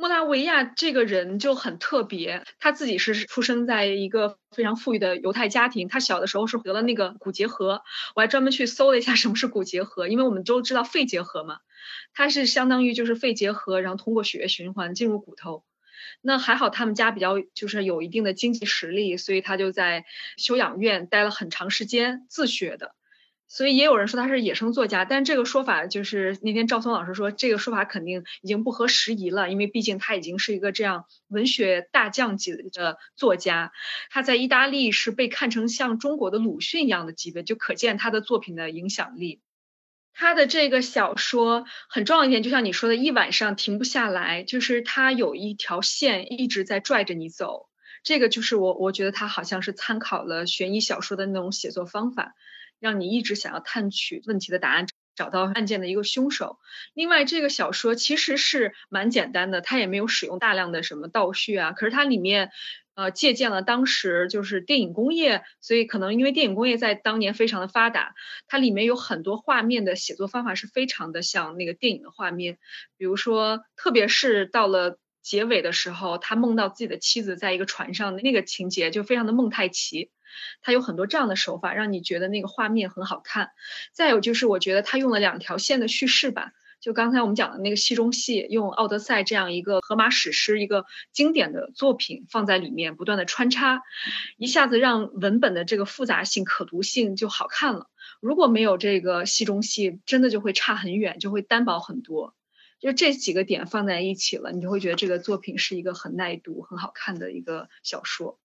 [0.00, 5.88] 莫拉维亚这个人就很特别，他自己是出生在一个非常富裕的犹太家庭。
[5.88, 7.82] 他小的时候是得了那个骨结核，
[8.14, 11.58] 我还专门去搜了一下什么是骨结核，因为我们都知道肺结核嘛，
[12.14, 15.64] 它是相当于就是肺结核，然后通过血液循环进入骨头。
[16.20, 20.04] 那还好他们家比较就是有一定的经济实力，所以他就在
[20.36, 22.94] 休养院待了很长时间自学的。
[23.48, 33.72] 所以也有人说他是野生作家，但这个说法就是那天赵松老师说这个说法肯定已经不合时宜了，因为毕竟他已经是一个这样文学大将级的作家，
[34.10, 39.40] 他在意大利是被看成像中国的鲁迅一样的级别，就可见他的作品的影响力。
[40.12, 47.68] 他的这个小说很重要一点，就像你说的，一晚上停不下来，就是他有一条线一直在拽着你走。
[48.02, 52.34] 这个就是我我觉得他好像是参考了悬疑小说的那种写作方法。
[52.80, 56.58] 让你一直想要探取问题的答案，找到案件的一个凶手。
[56.94, 61.72] 另外，这个小说其实是蛮简单的，它也没有使用大量的什么倒叙啊。
[61.72, 62.50] 可是它里面，
[62.94, 68.14] 呃，借鉴了当时就是电影工业，所以可能因为电影工业在当年非常的发达，
[68.46, 72.58] 它里面有很多画面的写作方法是非常的像那个电影的画面。
[72.96, 80.10] 比如说，特别是到了结尾的时候，他梦到自己的妻子在一个船上那个情节，就非常的蒙太奇。
[80.60, 83.50] 它有很多这样的手法，让你觉得那个画面很好看。
[83.92, 93.82] 再有就是，我觉得他用了两条线的叙事吧，就刚才我们讲的那个戏中戏，用《奥德赛》这样一个荷马史诗、一个经典的作品放在里面，不断的穿插，
[94.36, 97.88] 一下子让文本的这个复杂性、可读性就好看了。
[98.20, 102.34] 如果没有这个戏中戏，真的就会差很远，就会单薄很多。
[102.80, 108.38] 就这几个点放在一起了，你就会觉得这个作品是一个很耐读、很好看的一个小说。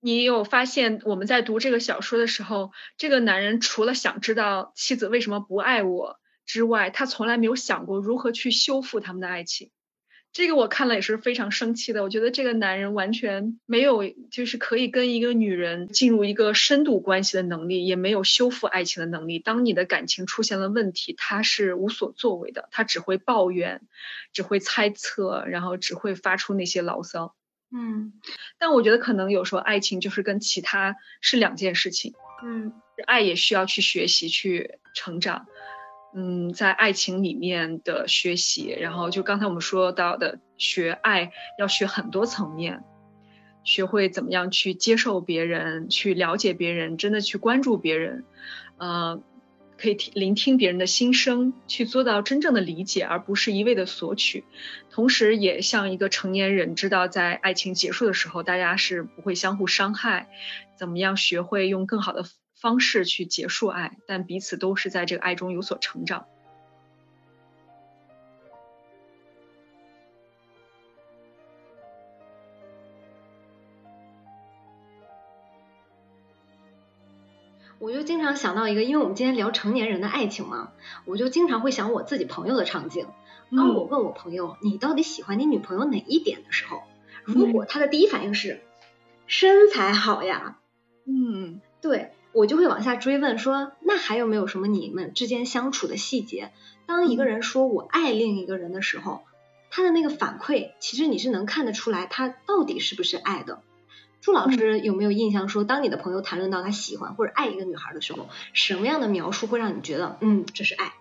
[0.00, 9.70] 你有发现我们在读这个小说的时候，这个男人除了想知道妻子为什么不爱我之外，他从来没有想过如何去修复他们的爱情。
[10.32, 12.02] 这个我看了也是非常生气的。
[12.02, 19.38] 我觉得这个男人完全没有就是可以跟一个女人进入一个深度关系的能力，也没有修复爱情的能力。
[19.38, 23.80] 当你的感情出现了问题，他是无所作为的，他只会抱怨，
[24.34, 27.34] 只会猜测，然后只会发出那些牢骚。
[27.76, 28.14] 嗯，
[28.58, 32.14] 但我觉得可能有时候爱情就是跟其他是两件事情。
[32.42, 32.72] 嗯，
[33.06, 35.46] 爱也需要去学习去成长。
[36.14, 42.82] 嗯，在爱情里面的学习，然后就刚才我们说到的学爱，要学很多层面，
[43.62, 48.24] 学会怎么样去接受别人，去了解别人，真的去关注别人，
[48.78, 49.22] 呃。
[49.78, 54.44] 可以听聆听别人的心声，去做到真正的理解，而不是一味的索取。
[54.90, 60.28] 同时，也像一个成年人，知道在爱情结束的时候，大家是不会相互伤害。
[60.78, 66.26] 怎么样学会用更好的方式去结束爱，但彼此都是在这个爱中有所成长。
[78.26, 80.72] 常想到一个，因为我们今天聊成年人的爱情嘛，
[81.04, 83.06] 我就经常会想我自己朋友的场景。
[83.56, 86.82] 当我问我朋友你到底喜欢你女朋友哪一点的时候，
[87.24, 88.60] 如果他的第一反应是
[89.28, 90.58] 身材好呀，
[91.04, 96.50] 嗯，对我就会往下追问说，那还有没有什么你们之间相处的细节？
[96.86, 99.22] 当一个人说我爱另一个人的时候，
[99.70, 103.62] 他的那个反馈，其实你是能看得出来他到底是不是爱的。
[104.26, 110.94] 朱老师有没有印象说，当你的朋友谈论到他喜欢或者爱一个女孩的时候，什么样的描述会让你觉得，嗯，这是爱？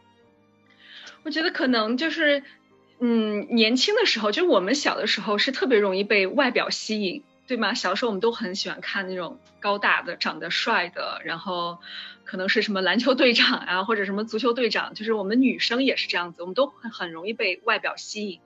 [1.23, 2.43] 我觉得可能就是，
[2.99, 7.73] 嗯，年轻的时候，就是我们小的时候是特别容易被外表吸引，对吗？
[7.73, 11.79] 小时候我们都很喜欢看那种高大的、长得帅的，然后
[12.25, 18.39] 可能是什么篮球队长啊，或者什么足球队长，就是我们女生也是这样子，我们都很很容易被外表吸引。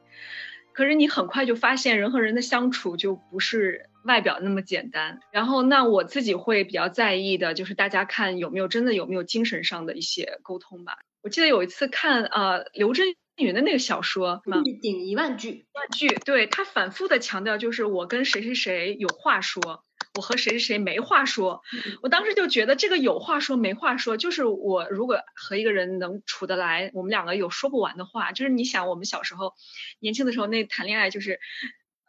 [0.72, 5.20] 可是你很快就发现，人和人的相处就不是外表那么简单。
[5.32, 10.97] 然后，那我自己会比较在意的就是大家看有没有真的有没有精神上的一些沟通吧。
[11.22, 19.84] 我记得有一次看呃刘震云的那个小说，一顶一万句，万句，对他反复的强调就是我跟谁谁谁有话说。
[20.16, 21.62] 我和谁谁谁没话说，
[22.02, 28.32] 我当时就觉得这个有话说没话说，就是我如果和一个人能处得来，我们两个有说不完的话。
[28.32, 29.54] 就是你想，我们小时候
[30.00, 31.39] 年轻的时候那谈恋爱就是，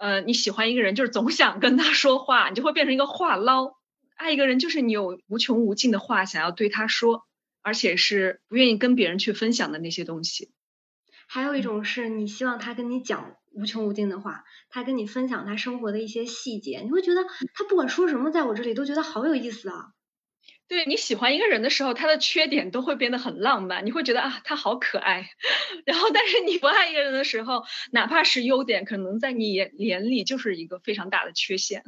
[0.00, 3.74] 呃，你喜欢一个人，就是总想跟他说话，你就会变成一个话唠。
[4.16, 7.26] 爱一个人，就是你有无穷无尽的话想要对他说，
[7.60, 10.52] 而且是不愿意跟别人去分享的那些东西。
[11.28, 17.22] 还有一种是你希望他跟你讲无穷无尽的话，他跟你分享他生活的一些细节，你会觉得
[17.52, 19.92] 他不管说什么，在我这里都觉得好有意思啊。
[20.70, 25.28] 对你喜欢一个人的时候，他的缺点都会变得很浪漫，你会觉得啊，他好可爱。
[25.84, 31.82] 然后，但是你不爱一个人的时候，哪怕是优点，可能在你眼眼里就是一个非常大的缺陷。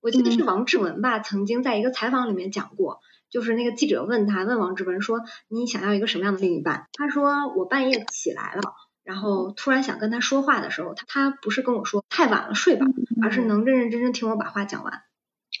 [0.00, 8.62] 我记得是王志文吧，曾经在一个采访里面讲过，就是那个记者问他，问王志文说：“你想要一个什么样的另一半？”他说：“我半夜起来了，
[9.02, 12.86] 然后突然想跟他说话的时候，他他不是跟我说太晚了睡吧，
[13.22, 15.02] 而是能认认真真听我把话讲完。”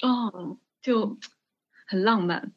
[0.00, 1.18] 哦，就。
[1.86, 2.52] 很浪漫，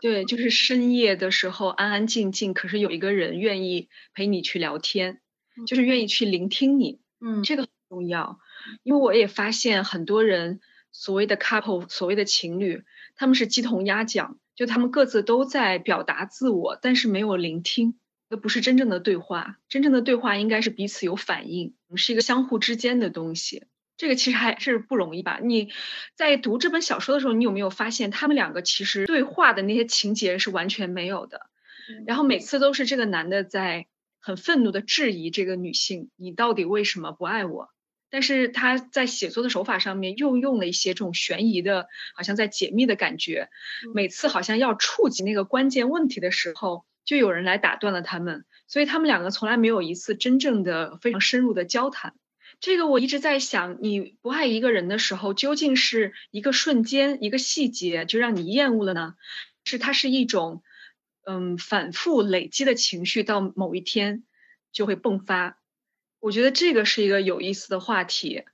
[0.00, 5.20] 对，就是深夜的时候安安静静，可是有一个人愿意陪你去聊天，
[5.66, 8.38] 就是愿意去聆听你，嗯，这个很重要。
[8.82, 10.60] 因为我也发现很多人
[10.92, 12.82] 所谓的 couple，所谓的情侣，
[13.16, 19.58] 他们是鸡同鸭讲，就他们各自都在表达自我，但是没有聆听，那不是真正的对话。
[19.68, 23.64] 真正的对话应该是彼此有反应，是一个相互之间的东西。
[24.00, 25.40] 这个其实还是不容易吧？
[25.42, 25.68] 你
[26.14, 31.42] 在读这本小说的时候，你有没有发现他们两个其实对话的那些情节是完全没有的？
[32.06, 33.88] 然后每次都是这个男的在
[34.18, 37.68] 很愤怒的质疑这个女性：“你到底为什么不爱我？”
[38.08, 43.50] 但是他在写作的手法上面又用了一些这种悬疑的，好像在解密的感觉。
[43.92, 52.14] 每次好像要触及那个关键问题的时候，就有人来打断了他们，所以他们两个从来没有一次真正的非常深入的交谈。
[52.60, 59.14] 这个我一直在想，你不爱一个人的时候，究竟是一个瞬间、一个细节就让你厌恶了呢？
[59.64, 60.62] 是它是一种，
[61.24, 64.24] 嗯，反复累积的情绪，到某一天
[64.72, 65.58] 就会迸发。
[66.18, 68.44] 我觉得这个是一个有意思的话题。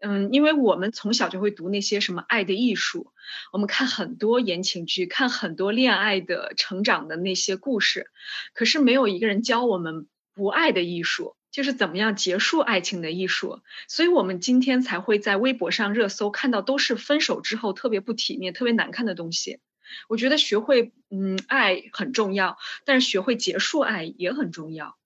[0.00, 3.12] 嗯，因为我们从小就会读那些什么爱的艺术，
[3.52, 8.10] 我们看很多言情剧，看很多恋爱的成长的那些故事，
[8.54, 11.36] 可是没有一个人教我们不爱的艺术。
[11.52, 19.60] 就是怎么样结束爱情的艺术，所以我们今天才会在微博上热搜看到都是分手之后特别不体面、特别难看的东西。
[20.08, 24.96] 我觉得学会嗯爱很重要，但是学会结束爱也很重要。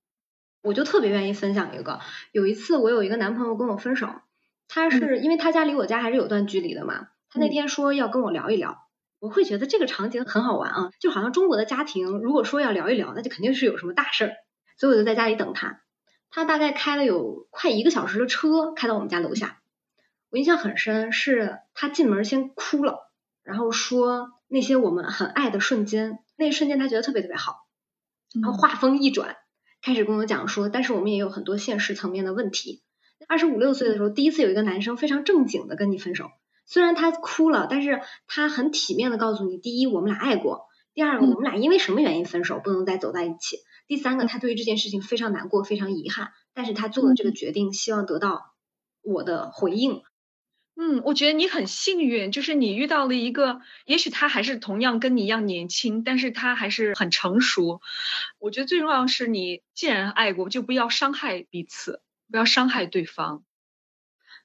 [0.63, 4.09] 我就特别愿意分享一个，有一次我有一个男朋友跟我分手，
[4.69, 8.89] 他是因为他家离我家还是有段距离的嘛，他那天说要跟我聊一聊，
[9.19, 14.33] 我会觉得这个场景很好玩啊，就好像中国的家庭如果说要聊一聊，那就肯定是有什么大事儿，
[14.79, 15.81] 所以我就在家里等他。
[16.37, 19.63] 他大概开了有快一个小时的车，开到我们家楼下。
[20.29, 23.11] 我印象很深，是他进门先哭了，
[23.43, 27.67] 然后说那些我们很爱的瞬间，那一瞬间他觉得特别特别好。
[28.35, 29.39] 然后话锋一转，
[29.81, 32.83] 开始跟我讲说，但是我们也有很多现实层面的问题。
[33.27, 36.29] 二十五六岁的时候，第一次有一个男生非常正经的跟你分手，
[36.67, 43.57] 虽然他哭了，但是他很体面的告诉你：第一，我们俩爱过；第二个，我们俩因为什么原因分手，不能再走在一起。
[43.87, 48.55] 第三个，他对于这件事情非常难过，非常遗憾，但是他做了这个决定，希望得到
[49.03, 50.03] 我的回应。
[50.79, 57.81] 嗯，我觉得你很幸运，就是你遇到了一个，也许他还是同样跟你一样年轻，但是他还是很成熟。
[58.39, 63.43] 我觉得最重要的是，你既然爱过，就不要伤害彼此，不要伤害对方。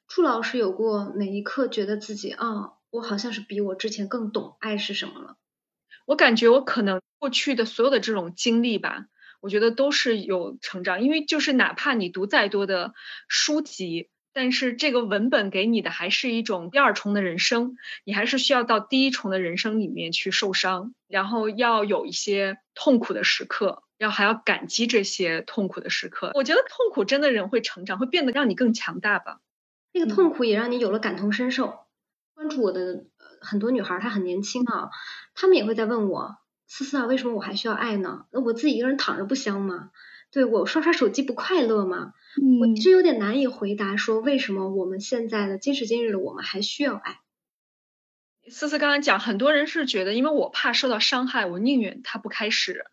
[0.07, 5.35] 祝老师有过哪一刻觉得自己啊，我好像是比我之前更懂爱是什么了？
[6.05, 9.07] 我感觉我可能过去的所有的这种经历吧。
[9.41, 12.93] 我觉得都是有成长，因为就是哪怕你读再多的
[13.27, 17.75] 书籍，但是这个文本给你的还是一种第二重的人生，
[18.05, 26.31] 你还是需要到第一重的人生里面去受伤，然后要有一些痛苦的时刻，要还要感激这些痛苦的时刻。
[26.35, 29.39] 我觉得痛苦真的人会成长，会变得让你更强大吧。
[29.91, 31.79] 那个痛苦也让你有了感同身受。
[32.33, 33.05] 关注我的
[33.41, 34.89] 很多女孩，她很年轻啊，
[35.35, 36.37] 她们也会在问我。
[36.73, 38.27] 思思啊，为什么我还需要爱呢？
[38.31, 39.91] 那我自己一个人躺着不香吗？
[40.31, 42.13] 对我刷刷手机不快乐吗？
[42.61, 47.19] 我其实有点难以回答，说为什么我们现在的今时今日的我们还需要爱？
[48.49, 52.85] 思思刚刚讲，很多人是觉得，因为我怕受到伤害，我宁愿他不开始，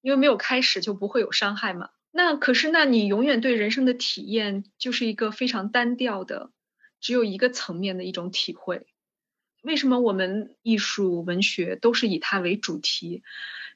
[0.00, 1.90] 因为没有开始就不会有伤害嘛。
[2.10, 6.50] 那可是，那你永远对人生的体验就是一个非常单调的，
[7.00, 8.88] 只有一个层面的一种体会。
[9.64, 13.22] 为什么我们艺术文学都是以它为主题，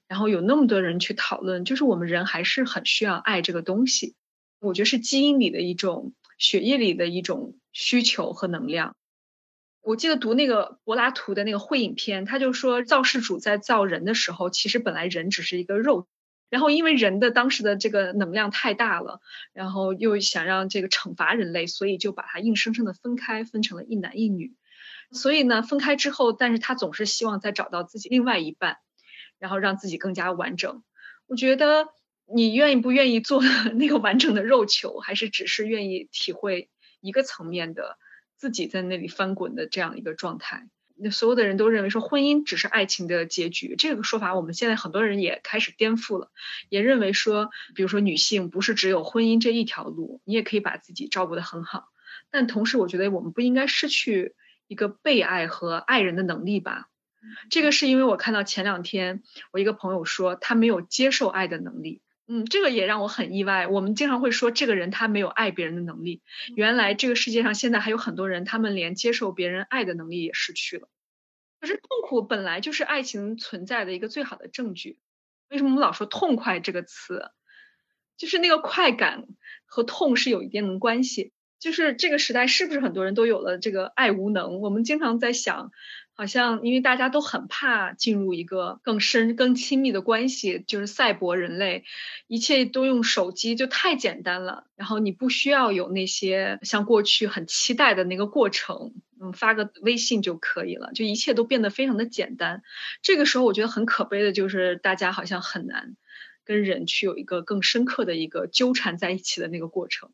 [0.07, 1.65] 然后有那么多人去讨论？
[1.65, 4.15] 就是我们人还是很需要爱这个东西，
[4.61, 8.97] 我觉得是基因里的一种、血液里的一种需求和能量。
[9.81, 16.07] 我记得读那个柏拉图的那个《会影片》，他就说造世主在造人的时候，其实本来人只是一个肉，
[16.51, 19.23] 然后因为人的当时的这个能量太大了，
[19.55, 24.53] 然后又想让这个惩罚人类，所以就把它硬生生的分开，分成了一男一女。
[25.11, 28.79] 所以呢，分开之后，但是他总是希望再找到自己另外一半，
[29.39, 30.83] 然后让自己更加完整。
[31.27, 31.89] 我觉得
[32.27, 33.43] 你愿意不愿意做
[33.75, 37.97] 那个完整的肉球，还是只是愿意体会一个层面的
[38.37, 40.69] 自己在那里翻滚的这样一个状态？
[41.01, 46.33] 那所有的人都认为说婚姻只是爱情的结局，这个说法我们现在很多人也开始颠覆了，
[46.69, 51.85] 也认为说，比如说女性不是只有婚姻这一条路，你也可以把自己照顾得很好。
[52.31, 54.35] 但同时，我觉得我们不应该失去
[54.69, 56.89] 一个被爱和爱人的能力吧。
[57.51, 62.01] 这个是因为我看到前两天我一个朋友说他没有接受爱的能力。
[62.31, 63.67] 嗯，这个也让我很意外。
[63.67, 66.21] 我们经常会说这个人他没有爱别人的能力，
[66.55, 70.89] 原来这个世界上现在还有很多人，他们连接受别人爱的能力也失去了。
[71.59, 75.01] 可是痛苦本来就是爱情存在的一个最好的证据。
[75.49, 77.31] 为什么我们老说痛快这个词？
[78.19, 79.27] 就是那个快感
[79.65, 81.33] 和痛是有一定的关系。
[81.59, 84.61] 就是这个时代是不是很多人都有了这个爱无能？
[84.61, 85.71] 我们经常在想。
[86.21, 91.85] 好像因为大家都很怕进入一个更深、更亲密的关系，就是赛博人类，
[92.27, 94.65] 一切都用手机就太简单了。
[94.75, 102.65] 然后你不需要有那些像过去很期待的那个过程，嗯，发个微信就可以了，就一切都变得非常的简单。
[103.01, 105.95] 这个时候我觉得很可悲的就是大家好像很难
[106.45, 110.11] 跟人去有一个更深刻的一个纠缠在一起的那个过程。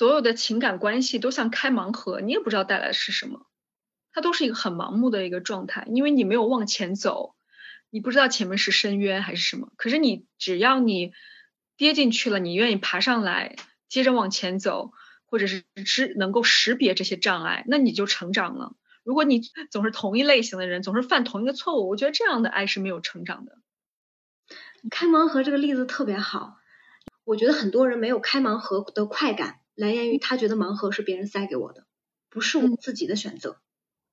[0.00, 3.46] 所有的情感关系都像开盲盒，你也不知道带来的是什么。
[4.12, 7.34] 它都是一个很盲目的一个状态，因为你没有往前走，
[7.90, 9.70] 你不知道前面是深渊还是什么。
[9.76, 11.12] 可是你只要你
[11.76, 13.56] 跌进去了，你愿意爬上来，
[13.90, 14.94] 接着往前走，
[15.26, 18.74] 或者是知能够识别这些障碍，那你就成长了。
[19.04, 23.58] 如果你总是同一类型的人，总是犯同一个错误，我觉得这样的爱是没有成长的。
[24.90, 26.56] 开盲盒这个例子特别好，
[27.24, 31.86] 我觉得很多人没有开盲盒的快感，来源于他觉得盲盒是别人塞给我的，
[32.28, 33.56] 不是我自己的选择。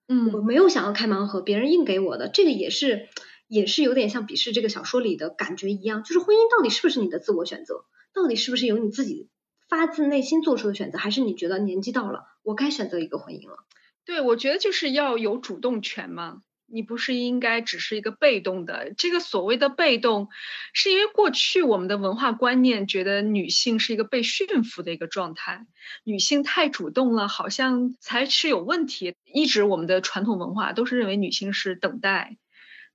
[0.07, 3.09] 嗯，我没有想要开盲盒，别人硬给我的，这个也是，
[3.47, 9.27] 也是有点像鄙视这个小说里的感觉一样，就是婚姻到底是不是你的自我选择，到底是不是由你自己
[9.67, 13.57] 发自内心做出的选择，还是你觉得年纪到了，我该选择一个婚姻了？
[14.05, 16.43] 对，我觉得就是要有主动权嘛。
[16.69, 18.93] 你不是应该只是一个被动的？
[18.97, 20.27] 这个所谓的被动，
[20.73, 25.65] 是因为过去我们的文化观念觉得女性是一个被驯服的一个状态，
[26.03, 29.15] 女性太主动了，好像才是有问题。
[29.23, 32.37] 一直我们的传统文化都是认为女性是等待、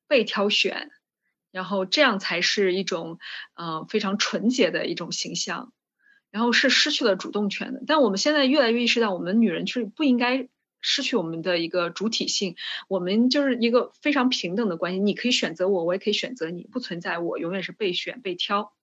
[0.06, 0.90] 被挑选，
[1.50, 3.18] 然后这样才是一种
[3.54, 5.72] 呃非常纯洁的一种形象，
[6.30, 7.82] 然后是失去了主动权的。
[7.86, 10.48] 但我们现在越来越意识到，我们女人是不应该。
[10.82, 12.56] 失去我们的一个主体性，
[12.88, 14.98] 我们就是一个非常平等的关系。
[14.98, 18.74] 你可以选择我，我也可以选择你，不存在我永远是被选被挑。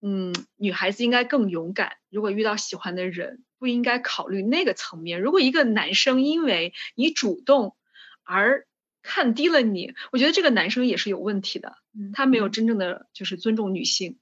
[0.00, 1.94] 嗯，女孩子应该更勇敢。
[2.08, 5.20] 如果遇到喜欢的人，不应该考虑那个层面。
[5.20, 7.74] 如果一个男生因为你主动
[8.22, 8.66] 而
[9.02, 11.76] 看低了你，我觉得这个男生也是有问题的。
[12.12, 14.18] 他没有真正的就是尊重女性。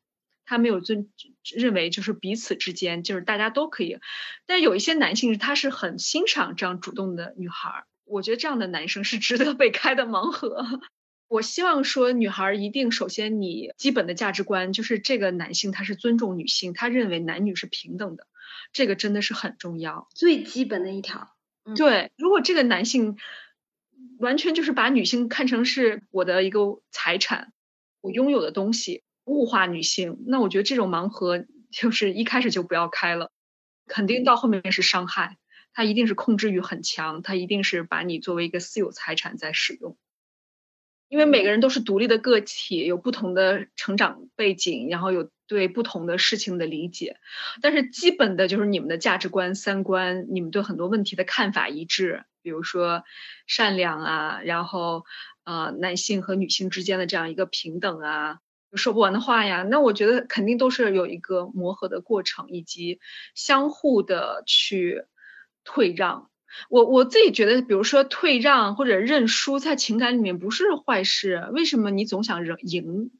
[0.47, 1.11] 他没有尊
[1.55, 3.99] 认为就是彼此之间就是大家都可以，
[4.47, 10.65] 但有一些男性他是很欣赏这样主动的女孩，我觉得这样的男生是值得被开的盲盒。
[11.29, 18.29] 我希望说女孩一定首先你基本的价值观就是这个男性他是尊重女性，他认为男女是平等的，
[18.73, 21.35] 这个真的是很重要，最基本的一条。
[21.77, 23.17] 对，如果这个男性
[24.21, 27.53] 完全就是把女性看成是我的一个财产，
[28.01, 29.03] 我拥有的东西。
[29.27, 33.31] 物化女性，那我觉得这种盲盒就是一开始就不要开了，
[33.87, 35.37] 肯定到后面是伤害，
[35.75, 39.99] 他一定是控制欲很强，他一定是把你作为一个私有财产在使用。
[41.09, 47.19] 因为每个人都是独立的个体，有不同的成长背景，然后有对不同的事情的理解，
[47.63, 53.05] 但是基本的就是你们的价值观、三观，你们对很多问题的看法一致，比如说
[53.47, 55.05] 善良啊，然后
[55.45, 58.41] 呃男性和女性之间的这样一个平等啊。
[58.77, 63.01] 说不完的话呀，那我觉得肯定都是有一个磨合的过程，以及
[63.35, 65.05] 相互的去
[65.65, 66.31] 退让。
[66.71, 71.49] 我我自己觉得，比如说退让或者认输，在情感里面不是坏事。
[71.53, 73.11] 为什么你总想赢赢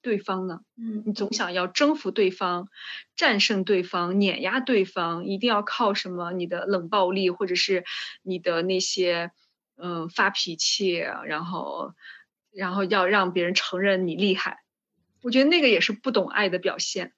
[0.00, 0.60] 对方呢？
[0.76, 2.68] 嗯，你总想要征服对方、
[3.16, 6.32] 战胜对方、碾压对方，一定要靠什么？
[6.32, 7.84] 你的冷暴力，或者是
[8.22, 9.32] 你的那些
[9.76, 11.94] 嗯发脾气，然后
[12.52, 14.63] 然后要让别人承认你厉害。
[15.24, 17.14] 我觉得那个也是不懂爱的表现。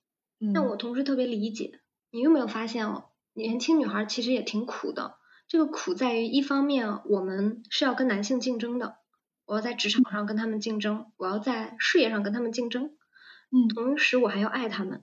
[0.55, 1.81] 但我同时特别理解，
[2.13, 3.07] 你有没有发现哦？
[3.33, 5.17] 年轻女孩其实也挺苦的。
[5.49, 8.97] 这个苦在于，一方面我们是要跟男性竞争的，
[9.45, 12.97] 我要在职场上跟他们竞争，我要在事业上跟他们竞争。
[13.51, 15.03] 嗯，同时我还要爱他们。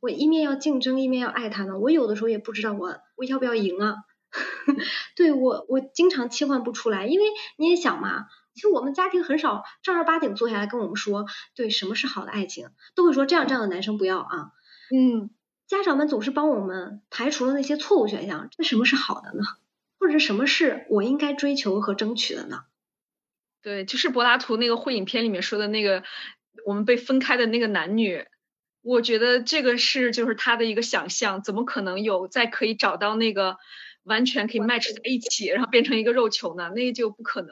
[0.00, 1.80] 我一面要竞争，一面要爱他们。
[1.80, 3.96] 我有的时候也不知道我我要不要赢啊。
[5.16, 7.26] 对我，我经常切换不出来，因为
[7.56, 8.26] 你也想嘛，
[8.58, 14.50] 其实我们家庭很少正儿八经坐下来跟我们说，对什么是好的爱情，都会说这样这样的男生不要啊。
[14.92, 15.30] 嗯，
[15.68, 19.44] 家长们总是帮我们排除了那些错误选项，那什么是好的呢？
[20.00, 22.64] 或者什么是我应该追求和争取的呢？
[23.62, 26.02] 对，就是柏拉图那个会影片里面说的那个，
[26.66, 28.26] 我们被分开的那个男女。
[28.80, 33.56] 我觉得这个是就是他的一个想象，怎么可能有再可以找到那个
[34.04, 36.70] 完全可以 match 在一起，然后变成一个肉球呢？
[36.70, 37.50] 那就不可能。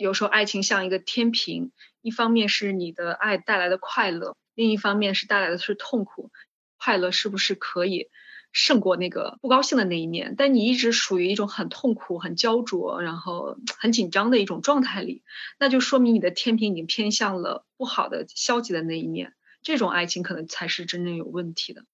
[0.00, 6.30] 有时候爱情像一个天平，一方面是你的爱带来的快乐，另一方面是带来的是痛苦。
[6.78, 8.08] 快乐是不是可以
[8.52, 10.34] 胜过那个不高兴的那一面？
[10.38, 15.22] 但你一直属于一种很痛苦、很焦灼，然后很紧张的一种状态里，
[15.58, 19.34] 那就说明你的天平已经偏向了不好的、消极的那一面。
[19.62, 21.84] 这种爱情可能才是真正有问题的。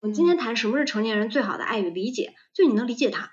[0.00, 3.32] 我们今天谈什么是成年人最好的爱与理解，就你能理解他，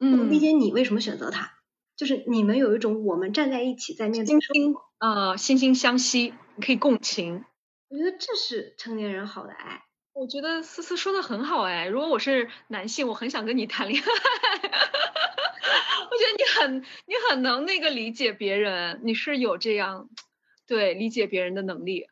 [0.00, 1.53] 嗯，理解你为什么选择他，
[1.96, 7.44] 就是你们有一种我们站在一起在面对生活，呃，惺惺相惜，你可以共情。
[7.88, 9.82] 我觉得这是成年人好的爱。
[10.12, 14.06] 我觉得思思说的很好哎，如果我是男性，我很想跟你谈恋爱。
[16.10, 20.08] 我觉得你很你很能那个理解别人，你是有这样
[20.66, 22.06] 对理解别人的能力。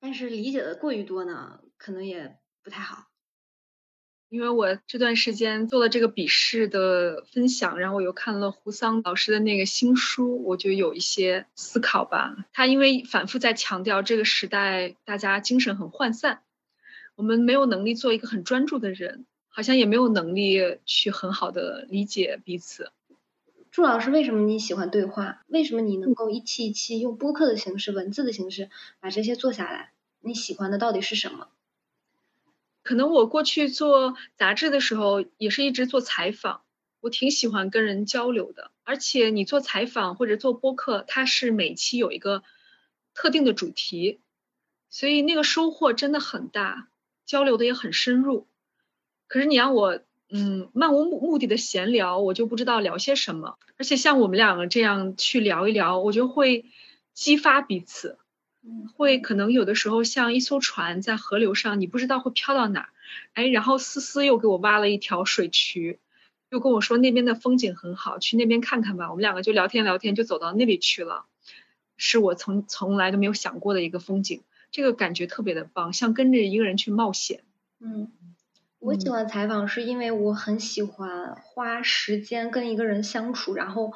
[0.00, 3.09] 但是理解的过于多呢，可能也不太好。
[4.30, 12.46] 因为我这段时间做了这个笔试的分享，然后我又看了胡桑老师的那个新书，我就有一些思考吧。
[12.52, 16.42] 他因为反复在强调这个时代大家精神很涣散，
[17.16, 22.92] 我们没有能力做一个很专注的人，好像也没有能力去很好的理解彼此。
[23.72, 25.42] 朱老师，为什么你喜欢对话？
[25.48, 28.70] 为什么你能够一期一期用播客的形式、文字的形式
[29.00, 29.90] 把这些做下来？
[30.20, 31.48] 你喜欢的到底是什么？
[32.90, 36.62] 可能我过去做杂志的时候，也是一直做采访，
[36.98, 38.72] 我挺喜欢跟人交流的。
[38.82, 42.42] 而且你做采访或者做播客，它是每期有一个
[43.14, 44.18] 特定的主题，
[44.88, 46.88] 所以那个收获真的很大，
[47.26, 48.48] 交流的也很深入。
[49.28, 50.00] 可是你让我。
[50.32, 53.58] 嗯，漫无目目的的闲聊，我就不知道聊些什么。
[53.78, 56.66] 而且像我们两个这样去聊一聊，我就会
[57.14, 58.16] 激发彼此，
[58.96, 62.88] 会可能有的时候像一艘船在河流上，你不知道会飘到哪儿。
[63.34, 65.98] 哎，然后思思又给我挖了一条水渠，
[66.50, 69.10] 又跟我说那边的风景很好，去那边看看吧。
[69.10, 71.24] 我们两个就聊天聊天，就走到那里去了，
[71.96, 77.42] 是我从从来都没有想过的一个风景，这个感觉特别的棒，像跟着一个人去冒险。
[77.80, 78.10] 嗯。
[78.78, 83.92] 我喜欢采访，是因为我很喜欢花时间跟一个人相处，然后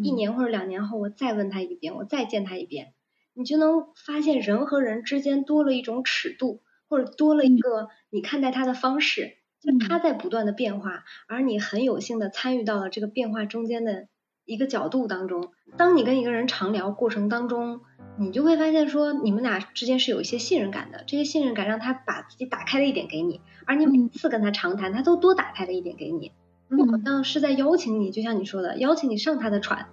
[0.00, 2.92] 一年或者两年后，我再问他一遍，我再见他一遍，
[3.34, 14.08] 你就能发现人和人之间多了一种尺度，或者多了一个你看待他的方式，就他在不断的变化，而你很有幸的参与到了这个变化中间的
[14.44, 15.52] 一个角度当中。
[15.76, 17.80] 当你跟一个人长聊过程当中，
[18.18, 23.40] 你就会发现说，你们俩之间是有一些信任感的，这些信任感让他把自己打开了一点给你。
[23.64, 26.32] 而你每次跟他长谈，他都多打开了一点给你，
[26.68, 29.88] 就好像是在邀请你，就像你说的，邀请你上他的船。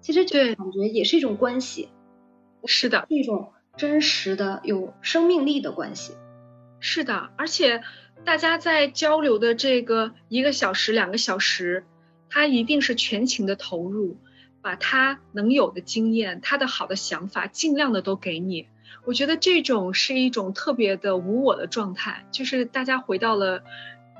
[0.00, 1.88] 其实这感觉也是一种关系，
[2.66, 6.14] 是的，一种真实的有生命力的关系。
[6.80, 7.82] 是的，而且
[8.24, 11.84] 大家在交流的这个一个小时、两个小时，
[12.28, 14.16] 他一定是全情的投入，
[14.60, 18.68] 把他能有的经验、他的好的想法，尽量的都给你。
[19.04, 23.62] 我觉得这种是一种特别的无我的状态，就是大家回到了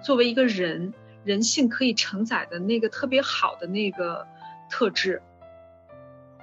[0.05, 0.95] 作为一个人
[1.25, 4.29] 人性可以承载的那个特别好的那个
[4.71, 5.23] 特质。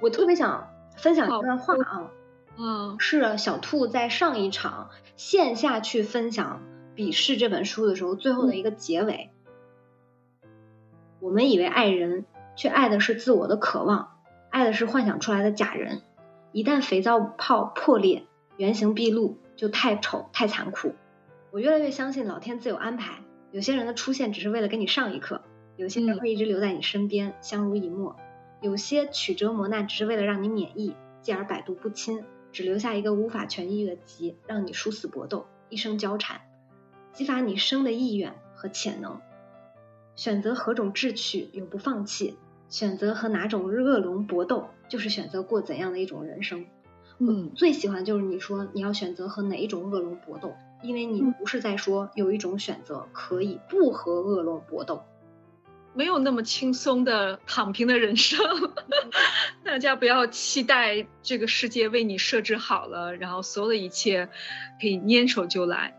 [0.01, 0.73] 我特别想
[1.04, 2.12] 分享一段话啊，
[2.58, 6.62] 嗯，是小兔在上一场线下去分享
[6.95, 9.30] 《笔试》这本书的时候，最后的一个结尾。
[11.20, 12.24] 我们以为爱人，
[12.56, 14.14] 却爱的是自我的渴望，
[14.49, 16.04] 爱的是幻想出来的假人。
[16.54, 18.24] 一旦肥皂泡破裂。
[18.56, 20.93] 原形毕露就太丑太残酷。
[21.49, 23.16] 我越来越相信老天自有安排，
[23.49, 25.41] 有些人的出现只是为了给你上一课，
[25.76, 28.16] 有些人会一直留在你身边相濡以沫，
[28.64, 36.39] 有些曲折磨难只是为了让你免疫，继而百毒不侵，只留下一个无法痊愈的疾，让你殊死搏斗，一生交缠，
[37.11, 39.20] 激发你生的意愿和潜能。
[40.16, 42.36] 选择何种志趣，永不放弃；
[42.70, 46.66] 选择和哪种恶龙搏斗，就是选择过怎样的一种人生。
[47.18, 55.03] 嗯，最喜欢就是你说你要选择和哪一种恶龙搏斗，因为你不是在说有一种选择可以不和恶龙搏斗，
[55.94, 58.39] 没有那么轻松的躺平的人生，
[59.64, 64.30] 大家不要期待这个世界为你设置好了，然后所有的一切
[64.82, 65.96] 可以拈手就来。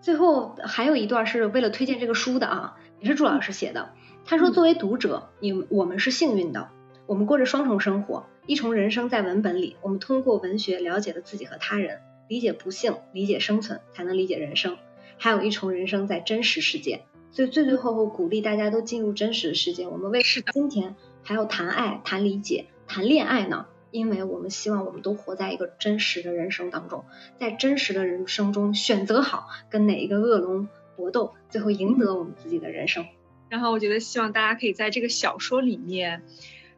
[0.00, 3.90] 最后还有一段是为了推荐这个书的啊，也是朱老师写的。
[4.24, 6.68] 他说：“作为读者，你我们是幸运的，
[7.06, 14.78] 我们过着双重生活，一重人生在文本里，我们通过文学了解了自己和他人，理解不幸，理解生存，才能理解人生。
[15.18, 17.02] 还有一重人生在真实世界。”
[17.36, 19.86] 所以最最后后鼓励大家都进入真实的世界。
[19.86, 20.22] 我们为
[20.54, 23.66] 今天还要谈爱、谈理解、谈恋爱呢？
[23.90, 27.04] 因为我们希望我们都活在一个真实的人生当中，
[27.38, 30.66] 在真实的人生中选择好跟哪一个恶龙
[30.96, 33.04] 搏斗，最后赢得我们自己的人生。
[33.50, 36.22] 然后我觉得希望大家可以在这个小说里面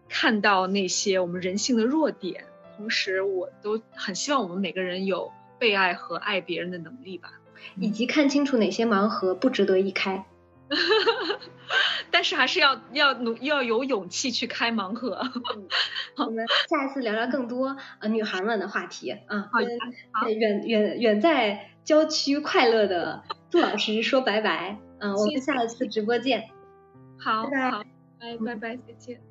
[0.08, 2.46] 看到那些我们人性的弱点，
[2.76, 7.34] 同时我都很希望我们每个人有被爱和爱别人的能力吧，
[7.76, 10.26] 以及看清楚哪些盲盒不值得一开。
[12.10, 15.20] 但是还是要要努要有勇气去开盲盒。
[16.16, 19.48] 我们下一次聊聊更多呃女孩们的话题啊。
[19.52, 24.78] 好，远远远在郊区快乐的杜老师说拜拜。
[25.00, 26.50] 嗯，我们下一次直播见。
[27.18, 27.84] 好，好，
[28.18, 29.27] 拜拜拜，再见。